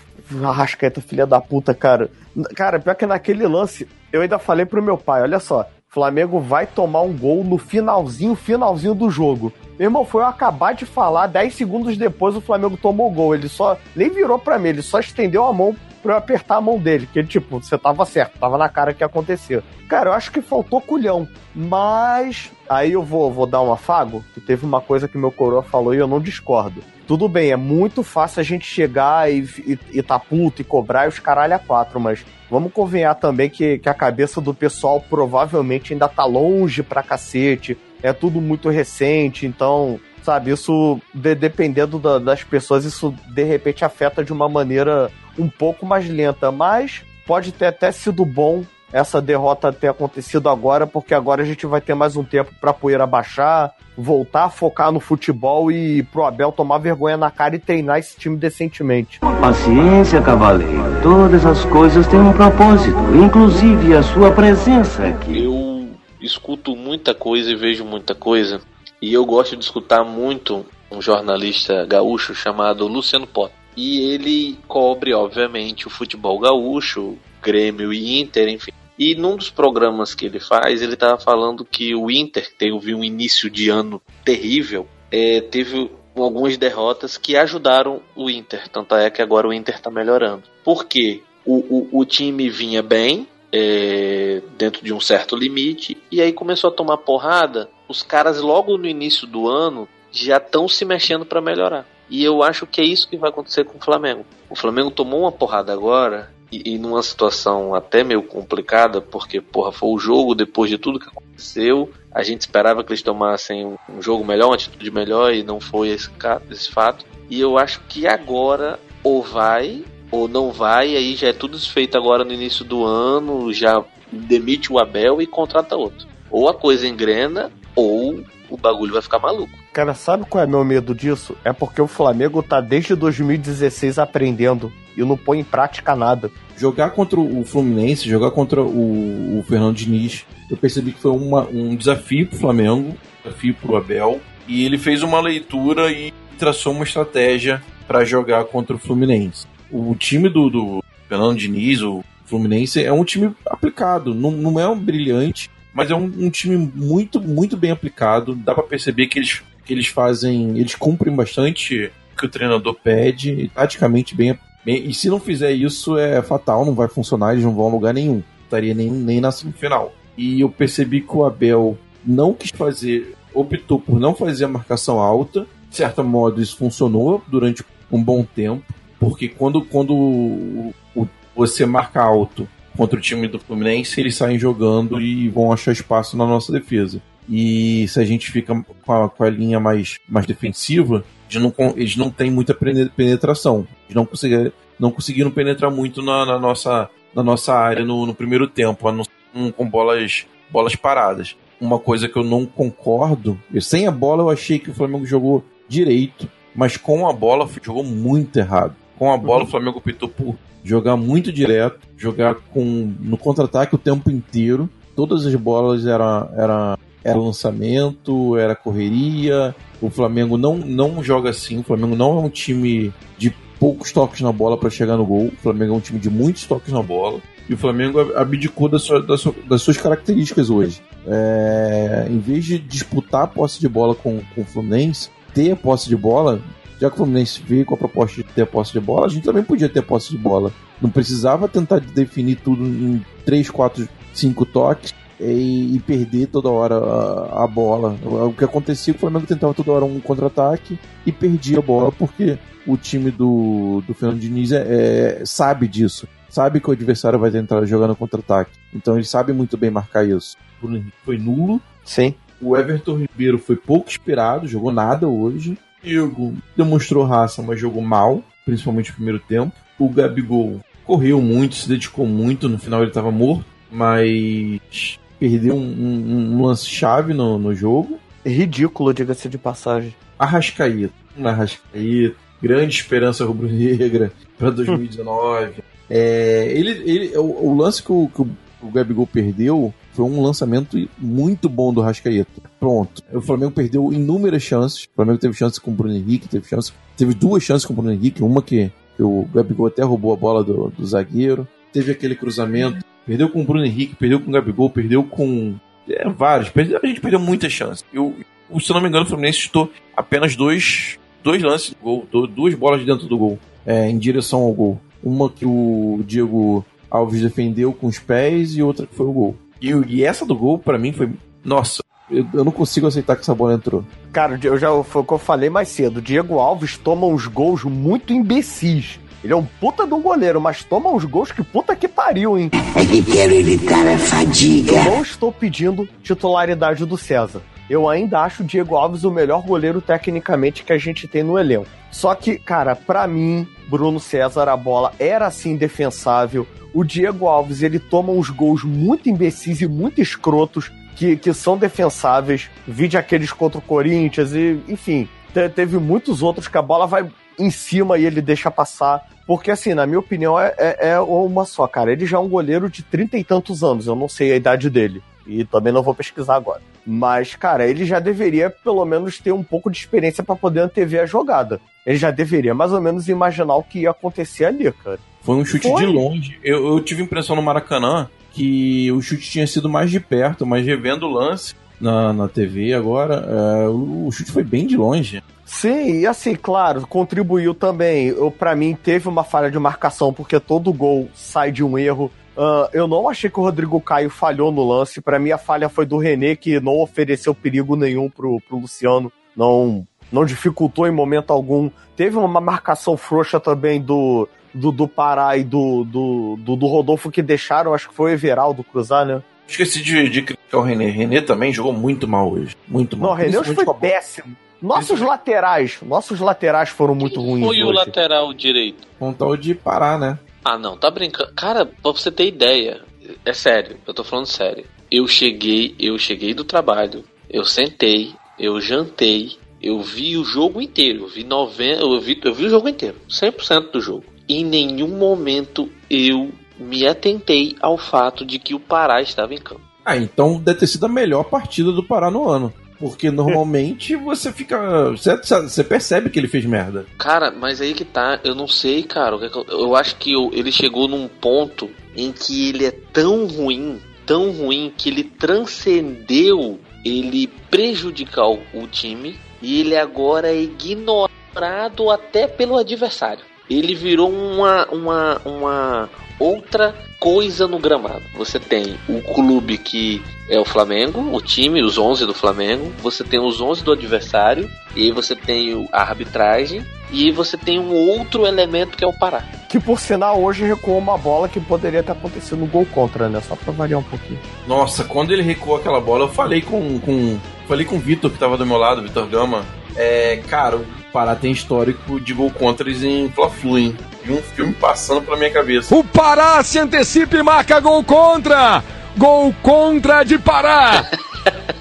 Arrascaeta, 0.43 1.01
filha 1.01 1.27
da 1.27 1.41
puta, 1.41 1.75
cara. 1.75 2.11
Cara, 2.55 2.79
pior 2.79 2.95
que 2.95 3.07
naquele 3.07 3.47
lance, 3.47 3.89
eu 4.13 4.21
ainda 4.21 4.39
falei 4.39 4.67
pro 4.67 4.83
meu 4.83 4.97
pai, 4.97 5.23
olha 5.23 5.41
só, 5.41 5.67
Flamengo 5.89 6.39
vai 6.39 6.67
tomar 6.67 7.03
um 7.03 7.17
gol 7.17 7.43
no 7.43 7.57
finalzinho, 7.57 8.35
finalzinho 8.35 8.95
do 8.95 9.11
jogo. 9.11 9.53
Meu 9.79 9.87
irmão, 9.87 10.05
foi 10.05 10.23
eu 10.23 10.27
acabar 10.27 10.75
de 10.75 10.85
falar, 10.85 11.27
10 11.29 11.55
segundos 11.55 11.97
depois 11.97 12.37
o 12.37 12.41
Flamengo 12.41 12.77
tomou 12.77 13.11
o 13.11 13.15
gol. 13.15 13.35
Ele 13.35 13.49
só 13.49 13.77
nem 13.97 14.11
virou 14.11 14.39
para 14.39 14.59
mim, 14.59 14.69
ele 14.69 14.83
só 14.83 15.01
estendeu 15.01 15.45
a 15.45 15.53
mão 15.53 15.75
pra 15.99 16.15
eu 16.15 16.19
apertar 16.19 16.57
a 16.57 16.61
mão 16.61 16.79
dele. 16.79 17.09
Que 17.13 17.23
tipo, 17.23 17.61
você 17.61 17.77
tava 17.77 18.05
certo, 18.05 18.39
tava 18.39 18.57
na 18.57 18.69
cara 18.69 18.95
que 18.95 19.03
ia 19.03 19.07
acontecer. 19.07 19.63
Cara, 19.89 20.11
eu 20.11 20.15
acho 20.15 20.31
que 20.31 20.41
faltou 20.41 20.81
culhão. 20.81 21.29
Mas. 21.55 22.51
Aí 22.69 22.93
eu 22.93 23.03
vou, 23.03 23.33
vou 23.33 23.47
dar 23.47 23.63
um 23.63 23.73
afago, 23.73 24.23
que 24.35 24.41
teve 24.41 24.67
uma 24.67 24.81
coisa 24.81 25.09
que 25.09 25.17
meu 25.17 25.33
coroa 25.33 25.63
falou 25.63 25.95
e 25.95 25.99
eu 25.99 26.07
não 26.07 26.21
discordo. 26.21 26.83
Tudo 27.07 27.27
bem, 27.27 27.51
é 27.51 27.57
muito 27.57 28.03
fácil 28.03 28.41
a 28.41 28.43
gente 28.43 28.67
chegar 28.67 29.33
e, 29.33 29.41
e, 29.67 29.79
e 29.93 30.03
tá 30.03 30.19
puto 30.19 30.61
e 30.61 30.65
cobrar 30.65 31.07
e 31.07 31.09
os 31.09 31.19
caralho 31.19 31.55
a 31.55 31.59
quatro, 31.59 31.99
mas 31.99 32.23
vamos 32.51 32.71
convenhar 32.71 33.15
também 33.15 33.49
que, 33.49 33.79
que 33.79 33.89
a 33.89 33.95
cabeça 33.95 34.43
do 34.43 34.53
pessoal 34.53 35.01
provavelmente 35.01 35.95
ainda 35.95 36.07
tá 36.07 36.27
longe 36.27 36.83
pra 36.83 37.03
cacete. 37.03 37.79
É 38.03 38.13
tudo 38.13 38.43
muito 38.43 38.69
recente, 38.69 39.47
então 39.47 39.99
sabe? 40.29 40.51
Isso, 40.51 41.01
de, 41.15 41.35
dependendo 41.35 41.99
da, 41.99 42.19
das 42.19 42.45
pessoas, 42.45 42.85
isso 42.85 43.15
de 43.29 43.45
repente 43.45 43.83
afeta 43.83 44.23
de 44.23 44.31
uma 44.31 44.47
maneira 44.47 45.11
um 45.39 45.49
pouco 45.49 45.87
mais 45.87 46.09
lenta, 46.09 46.51
mas 46.51 47.03
pode 47.27 47.53
ter 47.53 47.67
até 47.67 47.93
sido 47.93 48.25
bom 48.25 48.65
essa 48.93 49.21
derrota 49.21 49.73
ter 49.73 49.89
acontecido 49.89 50.49
agora, 50.49 50.87
porque 50.87 51.13
agora 51.13 51.43
a 51.43 51.45
gente 51.45 51.67
vai 51.67 51.81
ter 51.81 51.95
mais 51.95 52.17
um 52.17 52.25
tempo 52.25 52.51
para 52.61 52.73
poeira 52.73 53.07
baixar, 53.07 53.75
voltar 53.97 54.45
a 54.45 54.51
focar 54.51 54.91
no 54.91 55.01
futebol 55.01 55.71
e 55.71 56.03
pro 56.05 56.25
Abel 56.25 56.53
tomar 56.53 56.79
vergonha 56.79 57.17
na 57.17 57.31
cara 57.31 57.57
e 57.57 57.59
treinar 57.59 57.99
esse 57.99 58.17
time 58.17 58.37
decentemente. 58.37 59.21
Paciência, 59.21 60.23
cavaleiro. 60.23 61.03
Todas 61.03 61.45
as 61.45 61.65
coisas 61.67 62.07
têm 62.07 62.21
um 62.21 62.33
propósito, 62.33 62.97
inclusive 63.15 63.95
a 63.95 64.03
sua 64.03 64.31
presença 64.31 65.07
aqui. 65.07 65.45
Eu 65.45 65.91
escuto 66.21 66.75
muita 66.75 67.15
coisa 67.15 67.51
e 67.51 67.55
vejo 67.55 67.85
muita 67.85 68.15
coisa, 68.15 68.61
e 69.03 69.13
eu 69.13 69.25
gosto 69.27 69.57
de 69.57 69.65
escutar 69.65 70.03
muito 70.03 70.65
um 70.91 71.03
jornalista 71.03 71.85
gaúcho 71.85 72.35
chamado 72.35 72.87
Luciano 72.87 73.27
Potter. 73.27 73.57
E 73.79 74.01
ele 74.01 74.59
cobre, 74.67 75.15
obviamente, 75.15 75.87
o 75.87 75.91
futebol 75.91 76.37
gaúcho, 76.41 77.17
Grêmio 77.41 77.93
e 77.93 78.19
Inter, 78.19 78.49
enfim. 78.49 78.73
E 78.99 79.15
num 79.15 79.37
dos 79.37 79.51
programas 79.51 80.17
que 80.17 80.27
ele 80.27 80.41
faz, 80.41 80.83
ele 80.83 80.95
estava 80.95 81.17
falando 81.17 81.65
que 81.65 81.95
o 81.95 82.11
Inter 82.11 82.53
teve 82.59 82.93
um 82.93 83.05
início 83.05 83.49
de 83.49 83.69
ano 83.69 84.03
terrível, 84.25 84.89
é, 85.13 85.41
teve 85.41 85.89
algumas 86.17 86.57
derrotas 86.57 87.17
que 87.17 87.37
ajudaram 87.37 88.03
o 88.17 88.29
Inter. 88.29 88.69
Tanto 88.69 88.97
é 88.97 89.09
que 89.11 89.23
agora 89.23 89.47
o 89.47 89.53
Inter 89.53 89.77
está 89.77 89.93
melhorando. 89.93 90.43
Porque 90.65 91.23
o, 91.47 91.59
o, 91.95 92.01
o 92.01 92.05
time 92.05 92.51
vinha 92.51 92.83
bem, 92.83 93.29
é, 93.53 94.43
dentro 94.59 94.85
de 94.85 94.93
um 94.93 94.99
certo 94.99 95.37
limite, 95.37 95.97
e 96.11 96.21
aí 96.21 96.33
começou 96.33 96.71
a 96.71 96.75
tomar 96.75 96.97
porrada. 96.97 97.71
Os 97.89 98.03
caras, 98.03 98.41
logo 98.41 98.77
no 98.77 98.89
início 98.89 99.25
do 99.25 99.47
ano, 99.47 99.89
já 100.11 100.39
estão 100.39 100.67
se 100.67 100.85
mexendo 100.85 101.25
para 101.25 101.41
melhorar. 101.41 101.87
E 102.11 102.25
eu 102.25 102.43
acho 102.43 102.67
que 102.67 102.81
é 102.81 102.85
isso 102.85 103.09
que 103.09 103.17
vai 103.17 103.31
acontecer 103.31 103.65
com 103.65 103.79
o 103.79 103.81
Flamengo. 103.81 104.25
O 104.49 104.57
Flamengo 104.57 104.91
tomou 104.91 105.21
uma 105.21 105.33
porrada 105.33 105.73
agora 105.73 106.31
e, 106.51 106.75
e, 106.75 106.79
numa 106.79 107.03
situação 107.03 107.75
até 107.75 108.03
meio 108.03 108.23
complicada, 108.23 109.01
porque, 109.01 109.41
porra, 109.41 109.71
foi 109.71 109.91
o 109.91 109.99
jogo 109.99 110.35
depois 110.35 110.71
de 110.71 110.79
tudo 110.79 110.99
que 110.99 111.09
aconteceu. 111.09 111.91
A 112.11 112.23
gente 112.23 112.41
esperava 112.41 112.83
que 112.83 112.91
eles 112.91 113.03
tomassem 113.03 113.67
um, 113.67 114.01
jogo 114.01 114.25
melhor, 114.25 114.47
uma 114.47 114.55
atitude 114.55 114.91
melhor, 114.91 115.35
e 115.35 115.43
não 115.43 115.61
foi 115.61 115.89
esse, 115.89 116.11
esse 116.51 116.71
fato. 116.71 117.05
E 117.29 117.39
eu 117.39 117.59
acho 117.59 117.81
que 117.89 118.07
agora 118.07 118.79
ou 119.05 119.23
vai 119.23 119.85
ou 120.11 120.27
não 120.27 120.51
vai, 120.51 120.97
aí 120.97 121.15
já 121.15 121.29
é 121.29 121.33
tudo 121.35 121.59
feito 121.61 121.99
agora 121.99 122.25
no 122.25 122.33
início 122.33 122.65
do 122.65 122.83
ano, 122.83 123.53
já 123.53 123.85
demite 124.11 124.73
o 124.73 124.79
Abel 124.79 125.21
e 125.21 125.27
contrata 125.27 125.77
outro. 125.77 126.09
Ou 126.31 126.49
a 126.49 126.55
coisa 126.55 126.89
engrena, 126.89 127.53
ou 127.77 128.25
o 128.49 128.57
bagulho 128.57 128.95
vai 128.95 129.03
ficar 129.03 129.19
maluco. 129.19 129.53
Cara, 129.79 129.95
sabe 129.95 130.25
qual 130.29 130.43
é 130.43 130.47
meu 130.49 130.65
medo 130.65 130.93
disso? 130.93 131.37
É 131.45 131.53
porque 131.53 131.81
o 131.81 131.87
Flamengo 131.87 132.43
tá 132.43 132.61
desde 132.61 132.97
2016 132.97 134.01
aprendendo 134.01 134.73
e 134.97 135.05
não 135.05 135.17
põe 135.17 135.39
em 135.39 135.45
prática 135.45 135.95
nada. 135.95 136.33
Jogar 136.57 136.91
contra 136.91 137.21
o 137.21 137.45
Fluminense, 137.45 138.09
jogar 138.09 138.33
contra 138.33 138.61
o, 138.61 139.39
o 139.39 139.45
Fernando 139.45 139.77
Diniz, 139.77 140.27
eu 140.51 140.57
percebi 140.57 140.91
que 140.91 141.01
foi 141.01 141.13
uma, 141.13 141.47
um 141.47 141.77
desafio 141.77 142.27
pro 142.27 142.41
Flamengo, 142.41 142.89
um 142.89 143.23
desafio 143.23 143.55
pro 143.55 143.77
Abel, 143.77 144.21
e 144.49 144.65
ele 144.65 144.79
fez 144.79 145.05
uma 145.05 145.21
leitura 145.21 145.93
e 145.93 146.13
traçou 146.37 146.73
uma 146.73 146.83
estratégia 146.83 147.63
para 147.87 148.05
jogar 148.05 148.47
contra 148.47 148.75
o 148.75 148.81
Fluminense. 148.81 149.47
O 149.71 149.95
time 149.95 150.29
do, 150.29 150.51
do 150.51 150.85
Fernando 151.09 151.39
Diniz, 151.39 151.83
o 151.83 152.03
Fluminense, 152.27 152.83
é 152.83 152.93
um 152.93 153.05
time 153.05 153.33
aplicado, 153.47 154.13
não, 154.13 154.33
não 154.33 154.59
é 154.59 154.69
um 154.69 154.77
brilhante, 154.77 155.49
mas 155.73 155.89
é 155.93 155.95
um, 155.95 156.13
um 156.19 156.31
time 156.31 156.57
muito, 156.75 157.21
muito 157.21 157.57
bem 157.57 157.71
aplicado. 157.71 158.35
Dá 158.35 158.53
para 158.53 158.65
perceber 158.65 159.07
que 159.07 159.21
eles, 159.21 159.45
eles 159.73 159.89
fazem, 159.89 160.59
eles 160.59 160.75
cumprem 160.75 161.15
bastante 161.15 161.91
o 162.13 162.17
que 162.17 162.27
o 162.27 162.29
treinador 162.29 162.75
pede, 162.75 163.31
e 163.31 163.49
taticamente 163.49 164.15
bem, 164.15 164.39
bem. 164.65 164.87
E 164.89 164.95
se 164.95 165.09
não 165.09 165.21
fizer 165.21 165.53
isso, 165.53 165.97
é 165.97 166.21
fatal, 166.23 166.65
não 166.65 166.75
vai 166.75 166.89
funcionar, 166.89 167.33
eles 167.33 167.45
não 167.45 167.55
vão 167.55 167.69
a 167.69 167.71
lugar 167.71 167.95
nenhum. 167.95 168.23
Estaria 168.45 168.75
nem, 168.75 168.91
nem 168.91 169.21
na 169.21 169.31
semifinal. 169.31 169.95
E 170.17 170.41
eu 170.41 170.49
percebi 170.49 171.01
que 171.01 171.17
o 171.17 171.25
Abel 171.25 171.79
não 172.05 172.33
quis 172.33 172.51
fazer, 172.51 173.15
optou 173.33 173.79
por 173.79 174.01
não 174.01 174.15
fazer 174.15 174.47
a 174.47 174.49
marcação 174.49 174.99
alta. 174.99 175.47
De 175.71 175.77
certo 175.77 176.03
modo, 176.03 176.41
isso 176.41 176.57
funcionou 176.57 177.23
durante 177.29 177.63
um 177.93 178.03
bom 178.03 178.25
tempo, 178.25 178.65
porque 178.99 179.29
quando, 179.29 179.63
quando 179.63 179.95
o, 179.95 180.75
o, 180.95 181.09
você 181.37 181.65
marca 181.65 182.03
alto 182.03 182.49
contra 182.77 182.99
o 182.99 183.03
time 183.03 183.29
do 183.29 183.39
Fluminense, 183.39 184.01
eles 184.01 184.17
saem 184.17 184.39
jogando 184.39 185.01
e 185.01 185.29
vão 185.29 185.53
achar 185.53 185.73
espaço 185.73 186.17
na 186.17 186.27
nossa 186.27 186.53
defesa. 186.53 187.03
E 187.29 187.87
se 187.89 188.01
a 188.01 188.05
gente 188.05 188.31
fica 188.31 188.55
com 188.85 188.93
a, 188.93 189.09
com 189.09 189.25
a 189.25 189.31
linha 189.31 189.61
mais, 189.61 189.99
mais 190.09 190.27
defensiva, 190.27 191.05
eles 191.31 191.43
não, 191.43 191.55
eles 191.77 191.97
não 191.97 192.11
têm 192.11 192.31
muita 192.31 192.55
penetração. 192.55 193.67
Eles 193.87 193.95
não 193.95 194.07
conseguiram, 194.07 194.53
não 194.79 194.91
conseguiram 194.91 195.31
penetrar 195.31 195.71
muito 195.71 196.03
na, 196.03 196.25
na 196.25 196.39
nossa, 196.39 196.89
na 197.15 197.23
nossa 197.23 197.55
área 197.55 197.85
no, 197.85 198.07
no 198.07 198.15
primeiro 198.15 198.47
tempo, 198.47 198.89
um, 199.35 199.51
com 199.51 199.69
bolas, 199.69 200.27
bolas 200.51 200.75
paradas. 200.75 201.37
Uma 201.61 201.79
coisa 201.79 202.09
que 202.09 202.17
eu 202.17 202.25
não 202.25 202.47
concordo, 202.47 203.39
eu, 203.53 203.61
sem 203.61 203.87
a 203.87 203.91
bola 203.91 204.23
eu 204.23 204.31
achei 204.31 204.59
que 204.59 204.71
o 204.71 204.75
Flamengo 204.75 205.05
jogou 205.05 205.45
direito, 205.69 206.29
mas 206.55 206.77
com 206.77 207.09
a 207.09 207.13
bola 207.13 207.49
jogou 207.63 207.85
muito 207.85 208.39
errado. 208.39 208.75
Com 208.97 209.13
a 209.13 209.17
bola 209.17 209.45
o 209.45 209.47
Flamengo 209.47 209.79
optou 209.79 210.09
por 210.09 210.37
jogar 210.65 210.97
muito 210.97 211.33
direto, 211.33 211.81
jogar 211.97 212.37
com 212.53 212.95
no 213.01 213.17
contra-ataque 213.17 213.75
o 213.75 213.79
tempo 213.79 214.11
inteiro. 214.11 214.69
Todas 214.95 215.27
as 215.27 215.35
bolas 215.35 215.87
eram 215.87 216.31
era, 216.37 216.79
era 217.09 217.19
lançamento, 217.19 218.37
era 218.37 218.55
correria. 218.55 219.55
O 219.81 219.91
Flamengo 219.91 220.37
não, 220.37 220.57
não 220.57 221.03
joga 221.03 221.31
assim. 221.31 221.59
O 221.59 221.63
Flamengo 221.63 221.97
não 221.97 222.19
é 222.19 222.21
um 222.23 222.29
time 222.29 222.93
de 223.17 223.35
poucos 223.59 223.93
toques 223.93 224.21
na 224.21 224.33
bola 224.33 224.57
para 224.57 224.71
chegar 224.71 224.97
no 224.97 225.07
gol. 225.07 225.27
O 225.27 225.37
Flamengo 225.43 225.75
é 225.75 225.77
um 225.77 225.81
time 225.81 225.99
de 225.99 226.11
muitos 226.11 226.45
toques 226.45 226.73
na 226.73 226.83
bola. 226.83 227.21
E 227.49 227.55
o 227.55 227.57
Flamengo 227.57 228.13
abdicou 228.15 228.69
das, 228.69 228.83
suas, 228.83 229.07
das 229.49 229.63
suas 229.63 229.77
características 229.77 230.51
hoje. 230.51 230.83
É, 231.07 232.07
em 232.11 232.19
vez 232.19 232.45
de 232.45 232.59
disputar 232.59 233.23
a 233.23 233.27
posse 233.27 233.59
de 233.59 233.69
bola 233.69 233.95
com, 233.95 234.21
com 234.35 234.43
o 234.43 234.45
Fluminense, 234.45 235.09
ter 235.33 235.53
a 235.53 235.57
posse 235.57 235.89
de 235.89 235.97
bola, 235.97 236.43
já 236.79 236.91
que 236.91 236.95
o 236.95 236.99
Fluminense 236.99 237.43
veio 237.43 237.65
com 237.65 237.75
a 237.75 237.79
proposta 237.79 238.17
de 238.17 238.25
ter 238.25 238.43
a 238.43 238.47
posse 238.47 238.73
de 238.73 238.81
bola, 238.81 239.07
a 239.07 239.09
gente 239.09 239.25
também 239.25 239.43
podia 239.43 239.69
ter 239.69 239.81
a 239.81 239.83
posse 239.83 240.11
de 240.11 240.19
bola. 240.19 240.53
Não 240.81 240.91
precisava 240.91 241.49
tentar 241.49 241.81
definir 241.81 242.37
tudo 242.37 242.63
em 242.65 243.03
3, 243.25 243.49
4, 243.51 243.89
5 244.13 244.47
toques 244.47 244.95
e, 245.21 245.77
e 245.77 245.81
perder 245.81 246.27
toda 246.29 246.49
hora 246.49 246.77
a, 246.77 247.45
a, 247.45 247.47
bola. 247.47 247.97
O 248.05 248.33
que 248.33 248.45
acontecia, 248.45 248.95
o 248.95 248.99
Flamengo 248.99 249.27
tentava 249.27 249.55
toda 249.55 249.73
hora 249.73 249.85
um 249.85 250.01
contra-ataque 250.01 250.79
e 251.05 251.13
perdia 251.13 251.59
a 251.59 251.63
bola, 251.63 251.91
porque 251.93 252.39
o 252.67 252.77
time 252.77 253.11
do, 253.11 253.83
do 253.87 253.95
Fernando 253.95 254.21
Diniz 254.21 254.53
é, 254.53 255.21
é, 255.21 255.23
sabe 255.25 255.67
disso. 255.67 256.07
Sabe 256.29 256.61
que 256.61 256.69
o 256.69 256.73
adversário 256.73 257.19
vai 257.19 257.31
tentar 257.31 257.65
jogar 257.65 257.89
no 257.89 257.97
contra-ataque. 257.97 258.53
Então 258.75 258.95
ele 258.95 259.05
sabe 259.05 259.33
muito 259.33 259.57
bem 259.57 259.71
marcar 259.71 260.07
isso. 260.07 260.37
O 260.59 260.63
Bruno 260.63 260.77
Henrique 260.77 260.97
foi 261.05 261.19
nulo. 261.19 261.61
Sim. 261.85 262.15
O 262.41 262.57
Everton 262.57 262.97
Ribeiro 262.97 263.39
foi 263.39 263.57
pouco 263.57 263.91
esperado, 263.91 264.47
jogou 264.47 264.71
nada 264.71 265.09
hoje. 265.09 265.59
Diego 265.83 266.37
demonstrou 266.57 267.05
raça, 267.05 267.43
mas 267.43 267.59
jogou 267.59 267.83
mal, 267.83 268.23
principalmente 268.45 268.91
no 268.91 268.97
primeiro 268.97 269.21
tempo. 269.21 269.53
O 269.79 269.89
Gabigol 269.89 270.61
correu 270.85 271.21
muito, 271.21 271.55
se 271.55 271.69
dedicou 271.69 272.07
muito, 272.07 272.49
no 272.49 272.59
final 272.59 272.81
ele 272.81 272.91
estava 272.91 273.11
morto, 273.11 273.45
mas 273.71 274.99
perdeu 275.19 275.55
um, 275.55 275.61
um, 275.61 276.37
um 276.37 276.45
lance-chave 276.45 277.13
no, 277.15 277.39
no 277.39 277.55
jogo. 277.55 277.99
Ridículo, 278.25 278.93
diga-se 278.93 279.29
de 279.29 279.39
passagem. 279.39 279.95
Arrascaíta. 280.19 280.93
Arrascaíta, 281.23 282.17
grande 282.41 282.75
esperança 282.75 283.25
rubro-negra 283.25 284.13
para 284.39 284.51
2019. 284.51 285.63
é, 285.89 286.53
ele, 286.55 286.71
ele, 286.85 287.17
o, 287.17 287.49
o 287.49 287.57
lance 287.57 287.83
que 287.83 287.93
o, 287.93 288.09
que 288.09 288.23
o 288.23 288.71
Gabigol 288.71 289.07
perdeu 289.07 289.73
foi 289.93 290.05
um 290.05 290.23
lançamento 290.23 290.77
muito 290.97 291.49
bom 291.49 291.73
do 291.73 291.81
Rascaeta. 291.81 292.31
Pronto. 292.61 293.03
O 293.13 293.21
Flamengo 293.21 293.53
perdeu 293.53 293.93
inúmeras 293.93 294.43
chances. 294.43 294.85
O 294.85 294.89
Flamengo 294.95 295.19
teve 295.19 295.35
chance 295.35 295.61
com 295.61 295.71
o 295.71 295.75
Bruno 295.75 295.95
Henrique, 295.95 296.29
teve 296.29 296.47
chance. 296.47 296.73
Teve 296.97 297.15
duas 297.15 297.43
chances 297.43 297.67
com 297.67 297.73
o 297.73 297.77
Bruno 297.77 297.93
Henrique, 297.93 298.23
uma 298.23 298.43
que 298.43 298.71
o 298.99 299.27
Gabigol 299.33 299.67
até 299.67 299.83
roubou 299.83 300.13
a 300.13 300.17
bola 300.17 300.45
do, 300.45 300.73
do 300.77 300.87
zagueiro. 300.87 301.47
Teve 301.73 301.93
aquele 301.93 302.15
cruzamento. 302.15 302.85
Perdeu 303.09 303.31
com 303.31 303.41
o 303.41 303.45
Bruno 303.45 303.65
Henrique, 303.65 303.97
perdeu 303.97 304.21
com 304.21 304.29
o 304.29 304.33
Gabigol, 304.35 304.69
perdeu 304.69 305.03
com. 305.03 305.55
É, 305.89 306.07
vários. 306.11 306.53
a 306.55 306.87
gente 306.87 307.01
perdeu 307.01 307.19
muitas 307.19 307.51
chances. 307.51 307.83
Eu, 307.91 308.15
se 308.61 308.71
não 308.71 308.83
me 308.83 308.89
engano, 308.89 309.07
o 309.07 309.09
Fluminense 309.09 309.39
chutou 309.39 309.73
apenas 309.97 310.37
dois, 310.37 310.99
dois 311.25 311.43
lances 311.43 311.75
gol, 311.83 312.07
duas 312.07 312.55
bolas 312.55 312.85
dentro 312.85 313.07
do 313.07 313.17
gol, 313.17 313.39
é, 313.65 313.89
em 313.89 313.97
direção 313.97 314.41
ao 314.41 314.53
gol. 314.53 314.79
Uma 315.03 315.31
que 315.31 315.47
o 315.47 316.03
Diego 316.07 316.63
Alves 316.91 317.23
defendeu 317.23 317.73
com 317.73 317.87
os 317.87 317.99
pés 317.99 318.55
e 318.55 318.63
outra 318.63 318.87
que 318.87 318.95
foi 318.95 319.07
o 319.07 319.13
gol. 319.13 319.37
E, 319.59 319.71
e 319.87 320.05
essa 320.05 320.27
do 320.27 320.37
gol, 320.37 320.59
para 320.59 320.77
mim, 320.77 320.93
foi. 320.93 321.09
Nossa, 321.43 321.83
eu, 322.11 322.27
eu, 322.35 322.45
não 322.45 322.53
consigo 322.53 322.87
aceitar 322.87 323.17
que 323.17 323.23
essa 323.23 323.35
bola 323.35 323.55
entrou. 323.55 323.83
Cara, 324.13 324.39
eu 324.43 324.59
já 324.59 324.69
foi 324.85 325.01
o 325.01 325.05
que 325.07 325.15
eu 325.15 325.19
falei 325.19 325.49
mais 325.49 325.69
cedo. 325.69 326.03
Diego 326.03 326.39
Alves 326.39 326.77
toma 326.77 327.07
uns 327.07 327.27
gols 327.27 327.65
muito 327.65 328.13
imbecis. 328.13 329.01
Ele 329.29 329.35
é 329.35 329.37
um 329.37 329.45
puta 329.45 329.87
de 329.87 329.93
um 329.93 330.01
goleiro, 330.01 330.41
mas 330.41 330.65
toma 330.65 330.91
uns 330.91 331.05
gols 331.05 331.31
que 331.31 331.43
puta 331.43 331.77
que 331.77 331.87
pariu, 331.87 332.39
hein? 332.39 332.51
É 332.75 332.83
que 332.83 333.03
quero 333.03 333.35
evitar 333.35 333.87
a 333.87 333.99
fadiga. 333.99 334.73
Eu 334.73 334.85
não 334.85 335.03
estou 335.03 335.31
pedindo 335.31 335.87
titularidade 336.03 336.87
do 336.87 336.97
César. 336.97 337.43
Eu 337.69 337.87
ainda 337.87 338.21
acho 338.21 338.43
o 338.43 338.47
Diego 338.47 338.75
Alves 338.75 339.05
o 339.05 339.11
melhor 339.11 339.43
goleiro 339.43 339.83
tecnicamente 339.83 340.65
que 340.65 340.73
a 340.73 340.79
gente 340.79 341.07
tem 341.07 341.23
no 341.23 341.39
elenco. 341.39 341.67
Só 341.91 342.15
que, 342.15 342.39
cara, 342.39 342.75
para 342.75 343.07
mim, 343.07 343.47
Bruno 343.69 344.01
César, 344.01 344.49
a 344.49 344.57
bola 344.57 344.95
era 344.99 345.27
assim 345.27 345.57
defensável 345.57 346.47
o 346.73 346.85
Diego 346.85 347.27
Alves 347.27 347.63
ele 347.63 347.79
toma 347.79 348.13
uns 348.13 348.31
gols 348.31 348.63
muito 348.63 349.09
imbecis 349.09 349.61
e 349.61 349.69
muito 349.69 350.01
escrotos 350.01 350.71
que, 350.97 351.17
que 351.17 351.35
são 351.35 351.57
defensáveis. 351.57 352.49
Vide 352.67 352.97
aqueles 352.97 353.33
contra 353.33 353.59
o 353.59 353.63
Corinthians 353.63 354.33
e, 354.33 354.61
enfim, 354.69 355.09
te, 355.33 355.49
teve 355.49 355.79
muitos 355.79 356.23
outros 356.23 356.49
que 356.49 356.59
a 356.59 356.63
bola 356.63 356.87
vai 356.87 357.09
em 357.39 357.51
cima 357.51 357.99
e 357.99 358.05
ele 358.05 358.21
deixa 358.21 358.51
passar. 358.51 359.07
Porque, 359.27 359.51
assim, 359.51 359.75
na 359.75 359.87
minha 359.87 359.99
opinião, 359.99 360.39
é, 360.39 360.55
é, 360.57 360.89
é 360.91 361.01
uma 361.01 361.45
só, 361.45 361.67
cara. 361.67 361.93
Ele 361.93 362.07
já 362.07 362.17
é 362.17 362.21
um 362.21 362.29
goleiro 362.29 362.71
de 362.71 362.83
trinta 362.83 363.19
e 363.19 363.25
tantos 363.25 363.63
anos, 363.63 363.87
eu 363.87 363.95
não 363.95 364.09
sei 364.09 364.33
a 364.33 364.37
idade 364.37 364.71
dele. 364.71 365.03
E 365.27 365.45
também 365.45 365.73
não 365.73 365.83
vou 365.83 365.95
pesquisar 365.95 366.37
agora. 366.37 366.63
Mas, 366.87 367.35
cara, 367.35 367.67
ele 367.67 367.85
já 367.85 368.01
deveria 368.01 368.49
pelo 368.49 368.83
menos 368.87 369.19
ter 369.19 369.33
um 369.33 369.43
pouco 369.43 369.71
de 369.71 369.77
experiência 369.77 370.25
para 370.25 370.35
poder 370.35 370.61
antever 370.61 371.03
a 371.03 371.07
jogada. 371.07 371.61
Ele 371.85 371.99
já 371.99 372.11
deveria 372.11 372.55
mais 372.55 372.73
ou 372.73 372.81
menos 372.81 373.09
imaginar 373.09 373.57
o 373.57 373.63
que 373.63 373.81
ia 373.81 373.91
acontecer 373.91 374.47
ali, 374.47 374.73
cara. 374.73 374.99
Foi 375.21 375.37
um 375.37 375.45
chute 375.45 375.69
Foi. 375.69 375.85
de 375.85 375.87
longe. 375.87 376.39
Eu, 376.43 376.67
eu 376.67 376.81
tive 376.81 377.03
impressão 377.03 377.37
no 377.37 377.43
Maracanã 377.43 378.09
que 378.33 378.91
o 378.93 379.03
chute 379.03 379.29
tinha 379.29 379.47
sido 379.47 379.69
mais 379.69 379.91
de 379.91 380.01
perto, 380.01 380.47
mas 380.47 380.65
revendo 380.65 381.07
o 381.07 381.13
lance 381.13 381.55
na, 381.81 382.13
na 382.13 382.29
TV 382.29 382.73
agora, 382.73 383.15
é, 383.15 383.69
o, 383.69 384.07
o, 384.07 384.13
chute 384.13 384.33
foi 384.33 384.43
bem 384.43 384.67
de 384.67 384.77
longe. 384.77 385.23
Sim, 385.45 386.01
e 386.01 386.07
assim, 386.07 386.35
claro, 386.35 386.87
contribuiu 386.87 387.55
também. 387.55 388.15
Para 388.39 388.55
mim, 388.55 388.75
teve 388.75 389.09
uma 389.09 389.25
falha 389.25 389.51
de 389.51 389.59
marcação, 389.59 390.13
porque 390.13 390.39
todo 390.39 390.73
gol 390.73 391.09
sai 391.15 391.51
de 391.51 391.65
um 391.65 391.79
erro. 391.79 392.11
Uh, 392.37 392.69
eu 392.73 392.87
não 392.87 393.09
achei 393.09 393.31
que 393.31 393.41
o 393.41 393.43
Rodrigo 393.43 393.81
Caio 393.81 394.11
falhou 394.11 394.53
no 394.53 394.63
lance. 394.63 395.01
Para 395.01 395.19
mim, 395.19 395.31
a 395.31 395.39
falha 395.39 395.69
foi 395.69 395.87
do 395.87 395.97
René, 395.97 396.37
que 396.37 396.61
não 396.61 396.81
ofereceu 396.81 397.35
perigo 397.35 397.75
nenhum 397.77 398.11
pro, 398.11 398.41
pro 398.47 398.59
Luciano. 398.59 399.11
Não, 399.35 399.87
não 400.13 400.25
dificultou 400.25 400.87
em 400.87 400.93
momento 400.93 401.33
algum. 401.33 401.71
Teve 401.97 402.17
uma 402.17 402.41
marcação 402.41 402.97
frouxa 402.97 403.41
também 403.41 403.81
do, 403.81 404.29
do, 404.53 404.71
do 404.71 404.87
Pará 404.87 405.37
e 405.37 405.45
do, 405.45 405.85
do, 405.85 406.37
do, 406.39 406.57
do, 406.57 406.67
Rodolfo 406.67 407.11
que 407.11 407.23
deixaram, 407.23 407.75
acho 407.75 407.89
que 407.89 407.95
foi 407.95 408.11
o 408.11 408.15
Everaldo 408.15 408.65
cruzar, 408.65 409.07
né? 409.07 409.23
Esqueci 409.49 409.83
de, 409.83 410.09
de 410.09 410.23
criticar 410.23 410.61
o 410.61 410.63
René. 410.63 410.91
René 410.91 411.21
também 411.21 411.53
jogou 411.53 411.73
muito 411.73 412.07
mal 412.07 412.31
hoje. 412.31 412.55
Muito 412.67 412.97
mal. 412.97 413.11
Não, 413.11 413.17
o 413.17 413.19
René 413.19 413.43
foi 413.43 413.75
péssimo. 413.81 414.37
Nossos 414.61 415.01
laterais, 415.01 415.79
nossos 415.83 416.19
laterais 416.19 416.69
foram 416.69 416.95
muito 416.95 417.21
ruins. 417.21 417.47
Foi 417.47 417.63
o 417.63 417.71
lateral 417.71 418.35
direito. 418.35 418.89
Com 418.99 419.13
tal 419.13 419.37
de 419.37 419.55
parar, 419.55 419.99
né? 419.99 420.19
Ah, 420.45 420.59
não, 420.59 420.77
tá 420.77 420.91
brincando. 420.91 421.33
Cara, 421.35 421.65
pra 421.65 421.93
você 421.93 422.11
ter 422.11 422.27
ideia, 422.27 422.81
é 423.25 423.33
sério, 423.33 423.77
eu 423.87 423.95
tô 423.95 424.03
falando 424.03 424.27
sério. 424.27 424.65
Eu 424.91 425.07
cheguei, 425.07 425.77
eu 425.79 425.97
cheguei 425.97 426.35
do 426.35 426.43
trabalho, 426.43 427.05
eu 427.31 427.45
sentei, 427.45 428.15
eu 428.37 428.61
jantei, 428.61 429.37
eu 429.63 429.81
vi 429.81 430.17
o 430.17 430.25
jogo 430.25 430.61
inteiro, 430.61 431.05
eu 431.05 431.09
vi 431.09 431.23
90, 431.23 431.81
eu 431.81 432.01
vi, 432.01 432.21
eu 432.25 432.35
vi 432.35 432.47
o 432.47 432.51
jogo 432.51 432.69
inteiro, 432.69 432.97
100% 433.09 433.71
do 433.71 433.81
jogo 433.81 434.05
em 434.29 434.45
nenhum 434.45 434.89
momento 434.89 435.71
eu 435.89 436.31
me 436.59 436.87
atentei 436.87 437.57
ao 437.61 437.79
fato 437.79 438.25
de 438.25 438.39
que 438.39 438.55
o 438.55 438.61
Pará 438.61 439.01
estava 439.01 439.35
em 439.35 439.39
campo. 439.39 439.61
Ah, 439.85 439.97
então 439.97 440.39
deve 440.39 440.61
ter 440.61 440.67
sido 440.67 440.87
a 440.87 440.89
melhor 440.89 441.25
partida 441.25 441.73
do 441.73 441.83
Pará 441.83 442.11
no 442.11 442.29
ano. 442.29 442.53
Porque 442.79 443.11
normalmente 443.13 443.97
você 443.97 444.33
fica. 444.33 444.91
Você, 444.91 445.17
você, 445.17 445.65
percebe 445.65 446.11
que 446.11 446.19
ele 446.19 446.29
fez 446.29 446.45
merda. 446.45 446.87
Cara, 446.99 447.31
mas 447.31 447.61
aí 447.61 447.75
que 447.75 447.85
tá, 447.85 448.21
eu 448.25 448.35
não 448.35 448.47
sei, 448.47 448.83
cara. 448.83 449.17
Eu 449.49 449.75
acho 449.75 449.97
que 449.97 450.13
ele 450.33 450.53
chegou 450.53 450.87
num 450.89 451.09
ponto 451.09 451.71
em 451.97 452.13
que 452.13 452.51
ele 452.51 452.67
é 452.67 452.71
tão 452.71 453.27
ruim, 453.27 453.81
tão 454.07 454.31
ruim, 454.31 454.73
que 454.77 454.89
ele 454.89 455.05
transcendeu 455.05 456.61
ele 456.85 457.27
prejudicar 457.51 458.29
o 458.29 458.67
time 458.71 459.19
e 459.43 459.61
ele 459.61 459.77
agora 459.77 460.29
é 460.29 460.41
ignorado 460.41 461.91
até 461.91 462.27
pelo 462.27 462.57
adversário 462.57 463.25
ele 463.51 463.75
virou 463.75 464.11
uma, 464.11 464.67
uma, 464.67 465.21
uma 465.25 465.91
outra 466.19 466.75
coisa 466.99 467.47
no 467.47 467.59
gramado. 467.59 468.03
Você 468.15 468.41
tem 468.41 468.77
o 468.89 469.01
clube 469.15 469.57
que 469.57 470.03
é 470.29 470.39
o 470.39 470.45
Flamengo, 470.45 471.01
o 471.15 471.23
time, 471.23 471.63
os 471.63 471.79
11 471.79 472.07
do 472.07 472.15
Flamengo, 472.15 472.73
você 472.83 473.05
tem 473.05 473.21
os 473.21 473.41
11 473.41 473.63
do 473.65 473.73
adversário, 473.73 474.51
e 474.77 474.91
você 474.93 475.17
tem 475.17 475.69
a 475.73 475.81
arbitragem, 475.81 476.65
e 476.91 477.11
você 477.11 477.37
tem 477.37 477.59
um 477.59 477.73
outro 477.73 478.27
elemento 478.27 478.77
que 478.77 478.85
é 478.85 478.87
o 478.87 478.93
Pará. 478.93 479.23
Que 479.49 479.59
por 479.59 479.81
sinal 479.81 480.23
hoje 480.23 480.45
recuou 480.45 480.79
uma 480.79 480.99
bola 480.99 481.29
que 481.29 481.41
poderia 481.41 481.83
ter 481.83 481.93
acontecido 481.93 482.37
no 482.37 482.47
gol 482.47 482.67
contra, 482.67 483.09
né? 483.09 483.21
Só 483.27 483.35
pra 483.35 483.53
variar 483.53 483.81
um 483.81 483.85
pouquinho. 483.85 484.19
Nossa, 484.47 484.85
quando 484.85 485.13
ele 485.13 485.23
recuou 485.23 485.57
aquela 485.57 485.81
bola, 485.81 486.05
eu 486.05 486.09
falei 486.09 486.43
com. 486.43 486.79
com 486.81 487.19
falei 487.47 487.65
com 487.65 487.77
o 487.77 487.81
Vitor, 487.81 488.11
que 488.11 488.19
tava 488.19 488.37
do 488.37 488.45
meu 488.45 488.59
lado, 488.59 488.83
Vitor 488.83 489.07
Gama. 489.07 489.45
É, 489.75 490.23
cara, 490.29 490.61
Pará 490.93 491.15
tem 491.15 491.31
histórico 491.33 492.01
de 492.01 492.15
gol 492.15 492.31
contra 492.31 492.71
em 492.71 493.09
Fla-Flu, 493.11 493.59
hein? 493.59 493.77
e 494.05 494.11
um 494.13 494.23
filme 494.23 494.55
passando 494.55 495.03
pela 495.03 495.17
minha 495.17 495.31
cabeça. 495.31 495.75
O 495.75 495.85
Pará 495.85 496.43
se 496.43 496.59
antecipa 496.59 497.17
e 497.17 497.23
marca 497.23 497.61
gol 497.61 497.85
contra! 497.85 498.63
Gol 498.97 499.35
contra 499.43 500.03
de 500.05 500.19
Pará! 500.19 500.85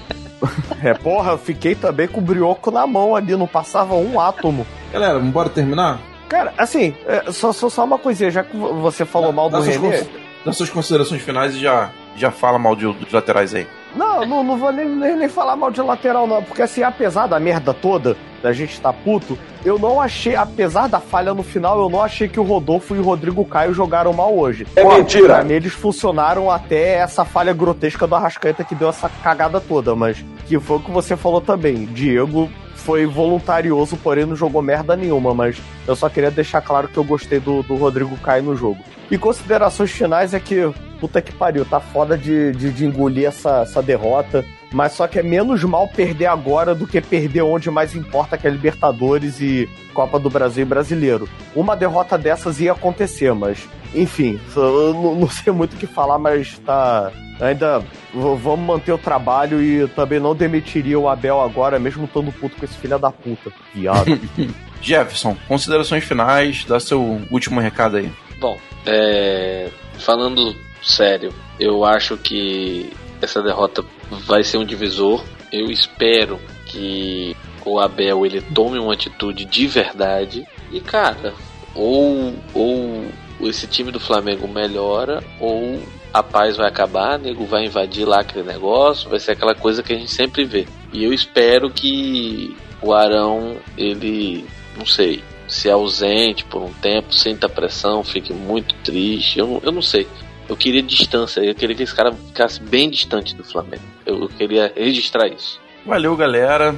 É, 0.80 0.94
porra, 0.94 1.32
eu 1.32 1.38
fiquei 1.38 1.74
também 1.74 2.06
com 2.06 2.20
o 2.20 2.22
brioco 2.22 2.70
na 2.70 2.86
mão 2.86 3.16
ali, 3.16 3.34
não 3.34 3.48
passava 3.48 3.94
um 3.96 4.20
átomo. 4.20 4.64
Galera, 4.92 5.18
embora 5.18 5.48
terminar? 5.48 5.98
Cara, 6.28 6.54
assim, 6.56 6.94
é, 7.06 7.32
só, 7.32 7.52
só, 7.52 7.68
só 7.68 7.84
uma 7.84 7.98
coisinha, 7.98 8.30
já 8.30 8.44
que 8.44 8.56
você 8.56 9.04
falou 9.04 9.32
mal 9.32 9.50
do 9.50 9.56
Dá 9.58 9.64
suas, 9.64 9.76
René. 9.76 9.98
cons- 9.98 10.08
dá 10.44 10.52
suas 10.52 10.70
considerações 10.70 11.22
finais 11.22 11.56
e 11.56 11.58
já, 11.58 11.90
já 12.14 12.30
fala 12.30 12.56
mal 12.60 12.76
de, 12.76 12.86
dos 12.92 13.12
laterais 13.12 13.52
aí. 13.52 13.66
Não, 13.96 14.24
não, 14.24 14.44
não 14.44 14.56
vou 14.56 14.70
nem, 14.72 14.86
nem, 14.88 15.16
nem 15.16 15.28
falar 15.28 15.56
mal 15.56 15.72
de 15.72 15.80
lateral, 15.82 16.28
não. 16.28 16.44
Porque 16.44 16.62
assim, 16.62 16.84
apesar 16.84 17.26
da 17.26 17.40
merda 17.40 17.74
toda, 17.74 18.16
da 18.42 18.52
gente 18.52 18.80
tá 18.80 18.92
puto, 18.92 19.38
eu 19.64 19.78
não 19.78 20.00
achei, 20.00 20.36
apesar 20.36 20.88
da 20.88 21.00
falha 21.00 21.34
no 21.34 21.42
final, 21.42 21.80
eu 21.80 21.88
não 21.88 22.02
achei 22.02 22.28
que 22.28 22.38
o 22.38 22.42
Rodolfo 22.44 22.94
e 22.94 22.98
o 22.98 23.02
Rodrigo 23.02 23.44
Caio 23.44 23.74
jogaram 23.74 24.12
mal 24.12 24.36
hoje. 24.36 24.66
É 24.76 24.84
mentira. 24.84 25.34
Pra 25.34 25.44
mim, 25.44 25.54
eles 25.54 25.72
funcionaram 25.72 26.50
até 26.50 26.94
essa 26.94 27.24
falha 27.24 27.52
grotesca 27.52 28.06
do 28.06 28.14
Arrascaeta 28.14 28.64
que 28.64 28.74
deu 28.74 28.88
essa 28.88 29.08
cagada 29.08 29.60
toda, 29.60 29.94
mas 29.94 30.24
que 30.46 30.58
foi 30.58 30.76
o 30.76 30.80
que 30.80 30.90
você 30.90 31.16
falou 31.16 31.40
também. 31.40 31.86
Diego 31.86 32.48
foi 32.74 33.04
voluntarioso, 33.04 33.96
porém 33.96 34.24
não 34.24 34.36
jogou 34.36 34.62
merda 34.62 34.96
nenhuma, 34.96 35.34
mas 35.34 35.60
eu 35.86 35.94
só 35.94 36.08
queria 36.08 36.30
deixar 36.30 36.60
claro 36.62 36.88
que 36.88 36.96
eu 36.96 37.04
gostei 37.04 37.40
do, 37.40 37.62
do 37.62 37.76
Rodrigo 37.76 38.16
Caio 38.18 38.44
no 38.44 38.56
jogo. 38.56 38.78
E 39.10 39.18
considerações 39.18 39.90
finais 39.90 40.32
é 40.32 40.40
que, 40.40 40.72
puta 41.00 41.22
que 41.22 41.32
pariu, 41.32 41.64
tá 41.64 41.80
foda 41.80 42.16
de, 42.16 42.52
de, 42.52 42.70
de 42.70 42.84
engolir 42.84 43.26
essa, 43.26 43.62
essa 43.62 43.82
derrota. 43.82 44.44
Mas 44.72 44.92
só 44.92 45.06
que 45.06 45.18
é 45.18 45.22
menos 45.22 45.64
mal 45.64 45.88
perder 45.88 46.26
agora 46.26 46.74
do 46.74 46.86
que 46.86 47.00
perder 47.00 47.42
onde 47.42 47.70
mais 47.70 47.94
importa, 47.94 48.36
que 48.36 48.46
é 48.46 48.50
Libertadores 48.50 49.40
e 49.40 49.68
Copa 49.94 50.18
do 50.18 50.28
Brasil 50.28 50.62
e 50.62 50.68
Brasileiro. 50.68 51.28
Uma 51.54 51.74
derrota 51.74 52.18
dessas 52.18 52.60
ia 52.60 52.72
acontecer, 52.72 53.32
mas 53.32 53.66
enfim, 53.94 54.38
eu 54.54 54.92
não, 54.92 55.28
sei 55.28 55.52
muito 55.52 55.74
o 55.74 55.76
que 55.76 55.86
falar, 55.86 56.18
mas 56.18 56.58
tá. 56.58 57.10
Ainda 57.40 57.84
vamos 58.12 58.66
manter 58.66 58.92
o 58.92 58.98
trabalho 58.98 59.62
e 59.62 59.86
também 59.88 60.18
não 60.18 60.34
demitiria 60.34 60.98
o 60.98 61.08
Abel 61.08 61.40
agora, 61.40 61.78
mesmo 61.78 62.04
estando 62.04 62.32
puto 62.32 62.56
com 62.56 62.64
esse 62.64 62.76
filho 62.76 62.98
da 62.98 63.12
puta. 63.12 63.52
Viado. 63.72 64.20
Jefferson, 64.82 65.36
considerações 65.46 66.02
finais, 66.04 66.64
dá 66.64 66.80
seu 66.80 67.20
último 67.30 67.60
recado 67.60 67.96
aí. 67.96 68.10
Bom, 68.40 68.58
é, 68.84 69.70
falando 69.98 70.54
sério, 70.82 71.32
eu 71.58 71.84
acho 71.84 72.16
que 72.16 72.92
essa 73.20 73.42
derrota 73.42 73.84
vai 74.10 74.44
ser 74.44 74.58
um 74.58 74.64
divisor. 74.64 75.24
Eu 75.52 75.70
espero 75.70 76.38
que 76.66 77.36
o 77.64 77.78
Abel 77.78 78.24
ele 78.24 78.40
tome 78.40 78.78
uma 78.78 78.92
atitude 78.92 79.44
de 79.44 79.66
verdade 79.66 80.46
e 80.70 80.80
cara, 80.80 81.34
ou 81.74 82.34
ou 82.54 83.06
esse 83.40 83.66
time 83.66 83.90
do 83.90 84.00
Flamengo 84.00 84.48
melhora 84.48 85.22
ou 85.40 85.80
a 86.12 86.22
paz 86.22 86.56
vai 86.56 86.68
acabar, 86.68 87.18
nego 87.18 87.44
vai 87.44 87.66
invadir 87.66 88.06
lá 88.06 88.20
aquele 88.20 88.46
negócio, 88.46 89.10
vai 89.10 89.20
ser 89.20 89.32
aquela 89.32 89.54
coisa 89.54 89.82
que 89.82 89.92
a 89.92 89.96
gente 89.96 90.10
sempre 90.10 90.44
vê. 90.44 90.66
E 90.92 91.04
eu 91.04 91.12
espero 91.12 91.70
que 91.70 92.56
o 92.80 92.92
Arão 92.92 93.56
ele, 93.76 94.44
não 94.76 94.86
sei, 94.86 95.22
se 95.46 95.70
ausente 95.70 96.44
por 96.44 96.62
um 96.62 96.72
tempo, 96.72 97.14
sinta 97.14 97.48
pressão, 97.48 98.02
fique 98.02 98.32
muito 98.32 98.74
triste. 98.76 99.38
Eu, 99.38 99.60
eu 99.62 99.72
não 99.72 99.82
sei. 99.82 100.06
Eu 100.48 100.56
queria 100.56 100.82
distância, 100.82 101.40
eu 101.40 101.54
queria 101.54 101.76
que 101.76 101.82
esse 101.82 101.94
cara 101.94 102.12
ficasse 102.12 102.60
bem 102.62 102.88
distante 102.88 103.36
do 103.36 103.44
Flamengo. 103.44 103.82
Eu, 104.06 104.28
queria 104.28 104.72
registrar 104.74 105.28
isso. 105.28 105.60
Valeu, 105.84 106.16
galera. 106.16 106.74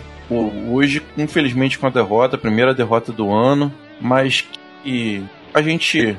Hoje, 0.68 1.02
infelizmente, 1.16 1.78
com 1.78 1.86
a 1.86 1.90
derrota, 1.90 2.36
a 2.36 2.38
primeira 2.38 2.74
derrota 2.74 3.12
do 3.12 3.32
ano, 3.32 3.72
mas 4.00 4.44
que 4.82 5.22
a 5.54 5.62
gente 5.62 6.16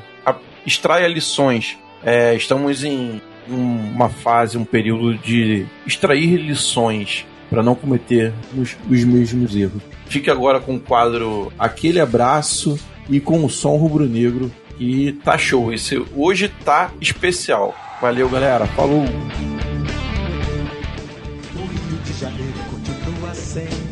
extraia 0.65 1.07
lições. 1.07 1.77
É, 2.03 2.33
estamos 2.35 2.83
em 2.83 3.21
uma 3.47 4.09
fase, 4.09 4.57
um 4.57 4.65
período 4.65 5.17
de 5.17 5.65
extrair 5.85 6.37
lições 6.37 7.25
para 7.49 7.61
não 7.61 7.75
cometer 7.75 8.33
os, 8.57 8.77
os 8.89 9.03
mesmos 9.03 9.55
erros. 9.55 9.81
Fique 10.05 10.29
agora 10.29 10.59
com 10.59 10.75
o 10.75 10.79
quadro 10.79 11.51
Aquele 11.59 11.99
Abraço 11.99 12.79
e 13.09 13.19
com 13.19 13.43
o 13.43 13.49
som 13.49 13.75
rubro-negro 13.75 14.51
que 14.77 15.19
tá 15.23 15.37
show. 15.37 15.71
Esse 15.73 16.03
hoje 16.15 16.49
tá 16.63 16.91
especial. 16.99 17.75
Valeu, 18.01 18.29
galera. 18.29 18.65
Falou! 18.67 19.01
O 19.01 19.05
Rio 21.59 21.97
de 22.03 22.13
Janeiro 22.13 22.53
continua 22.69 23.33
sendo. 23.35 23.91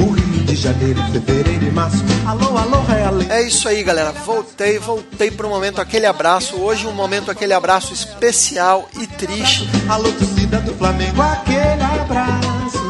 O 0.00 0.10
Rio 0.10 0.44
de 0.44 0.56
Janeiro, 0.56 1.00
fevereiro 1.12 1.64
e 1.64 1.70
março. 1.70 2.02
Alô, 2.26 2.56
alô, 2.58 2.82
realengo. 2.82 3.32
É 3.32 3.42
isso 3.42 3.68
aí, 3.68 3.82
galera. 3.82 4.10
Voltei, 4.12 4.78
voltei 4.78 5.30
pro 5.30 5.48
momento 5.48 5.80
aquele 5.80 6.06
abraço. 6.06 6.56
Hoje 6.56 6.86
um 6.86 6.92
momento 6.92 7.30
aquele 7.30 7.52
abraço 7.52 7.94
especial 7.94 8.88
e 9.00 9.06
triste. 9.06 9.68
Alô, 9.88 10.10
torcida 10.12 10.58
do 10.60 10.74
Flamengo, 10.74 11.22
aquele 11.22 11.82
abraço. 11.82 12.81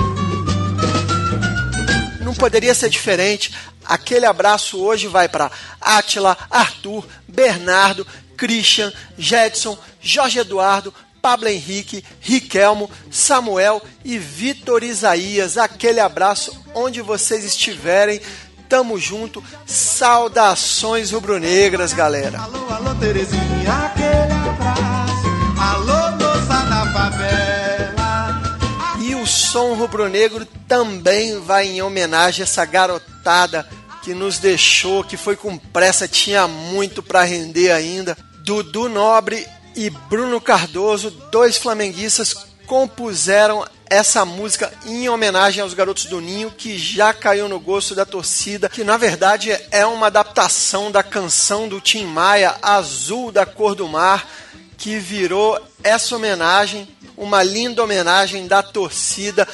Não 2.33 2.37
poderia 2.37 2.75
ser 2.75 2.89
diferente. 2.89 3.53
Aquele 3.85 4.25
abraço 4.25 4.83
hoje 4.83 5.07
vai 5.07 5.29
para 5.29 5.51
Átila, 5.79 6.35
Arthur, 6.51 7.07
Bernardo, 7.29 8.07
Christian, 8.39 8.91
Jedson, 9.19 9.77
Jorge 10.01 10.39
Eduardo, 10.39 10.95
Pablo 11.21 11.49
Henrique, 11.49 12.03
Riquelmo, 12.21 12.91
Samuel 13.11 13.83
e 14.03 14.17
Vitor 14.17 14.83
Isaías. 14.83 15.59
Aquele 15.59 16.01
abraço 16.01 16.59
onde 16.75 17.03
vocês 17.03 17.45
estiverem. 17.45 18.19
Tamo 18.67 18.99
junto. 18.99 19.45
Saudações 19.67 21.11
rubro-negras, 21.11 21.93
galera. 21.93 22.41
Alô, 22.41 22.67
alô, 22.71 22.95
Terezinha, 22.95 23.93
som 29.53 29.75
rubro-negro 29.75 30.47
também 30.67 31.39
vai 31.39 31.67
em 31.67 31.83
homenagem 31.83 32.41
a 32.41 32.45
essa 32.45 32.65
garotada 32.65 33.69
que 34.03 34.15
nos 34.15 34.39
deixou, 34.39 35.05
que 35.05 35.15
foi 35.15 35.37
com 35.37 35.59
pressa, 35.59 36.09
tinha 36.09 36.49
muito 36.49 37.03
para 37.03 37.23
render 37.23 37.71
ainda. 37.71 38.17
Dudu 38.39 38.89
Nobre 38.89 39.47
e 39.77 39.91
Bruno 39.91 40.41
Cardoso, 40.41 41.11
dois 41.31 41.59
flamenguistas, 41.59 42.35
compuseram 42.67 43.63
essa 43.91 44.25
música 44.25 44.73
em 44.87 45.07
homenagem 45.11 45.63
aos 45.63 45.75
garotos 45.75 46.07
do 46.07 46.19
Ninho, 46.19 46.51
que 46.51 46.79
já 46.79 47.13
caiu 47.13 47.47
no 47.47 47.61
gosto 47.61 47.95
da 47.95 48.07
torcida, 48.07 48.71
que 48.71 48.83
na 48.83 48.97
verdade 48.97 49.55
é 49.71 49.85
uma 49.85 50.07
adaptação 50.07 50.91
da 50.91 51.03
canção 51.03 51.69
do 51.69 51.79
Tim 51.79 52.07
Maia, 52.07 52.57
Azul 52.63 53.31
da 53.31 53.45
Cor 53.45 53.75
do 53.75 53.87
Mar, 53.87 54.27
que 54.83 54.99
virou 54.99 55.57
essa 55.85 56.17
homenagem, 56.17 56.89
uma 57.17 57.41
linda 57.41 57.85
homenagem 57.85 58.49
da 58.49 58.65
torcida, 58.65 59.47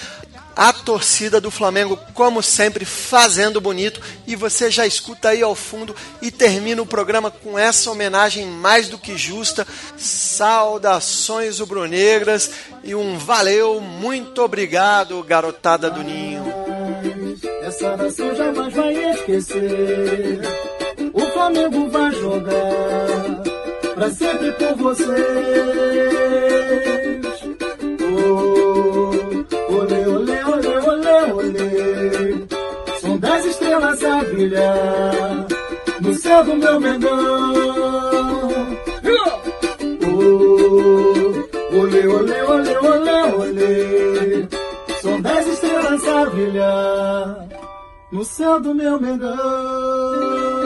a 0.56 0.72
torcida 0.72 1.38
do 1.38 1.50
Flamengo, 1.50 1.98
como 2.14 2.42
sempre, 2.42 2.86
fazendo 2.86 3.60
bonito. 3.60 4.00
E 4.26 4.34
você 4.34 4.70
já 4.70 4.86
escuta 4.86 5.28
aí 5.28 5.42
ao 5.42 5.54
fundo 5.54 5.94
e 6.22 6.30
termina 6.30 6.80
o 6.80 6.86
programa 6.86 7.30
com 7.30 7.58
essa 7.58 7.90
homenagem 7.90 8.46
mais 8.46 8.88
do 8.88 8.96
que 8.96 9.18
justa. 9.18 9.66
Saudações 9.98 11.58
rubro-negras 11.58 12.50
e 12.82 12.94
um 12.94 13.18
valeu, 13.18 13.82
muito 13.82 14.42
obrigado, 14.42 15.22
garotada 15.22 15.90
do 15.90 16.02
Ninho. 16.02 16.42
Essa 17.60 17.98
nação 17.98 18.34
jamais 18.34 18.72
vai 18.72 18.94
esquecer. 19.10 20.40
O 21.12 21.20
Flamengo 21.32 21.90
vai 21.90 22.12
jogar 22.12 23.27
pra 23.98 24.10
sempre 24.10 24.52
por 24.52 24.76
vocês. 24.76 25.08
Oh, 28.00 29.10
olê, 29.74 30.06
olê, 30.06 30.44
olê, 30.44 30.78
olê, 30.78 31.32
olê. 31.32 32.46
São 33.00 33.18
dez 33.18 33.44
estrelas 33.46 34.04
a 34.04 34.24
brilhar 34.24 35.46
no 36.00 36.14
céu 36.14 36.44
do 36.44 36.56
meu 36.56 36.80
Mengão. 36.80 37.52
Oh, 40.04 41.76
olê, 41.76 42.06
olê, 42.06 42.42
olê, 42.42 42.78
olê, 42.78 43.22
olê. 43.34 44.48
São 45.02 45.20
dez 45.20 45.46
estrelas 45.48 46.08
a 46.08 46.26
brilhar 46.26 47.48
no 48.12 48.24
céu 48.24 48.60
do 48.60 48.74
meu 48.74 49.00
Mengão. 49.00 50.57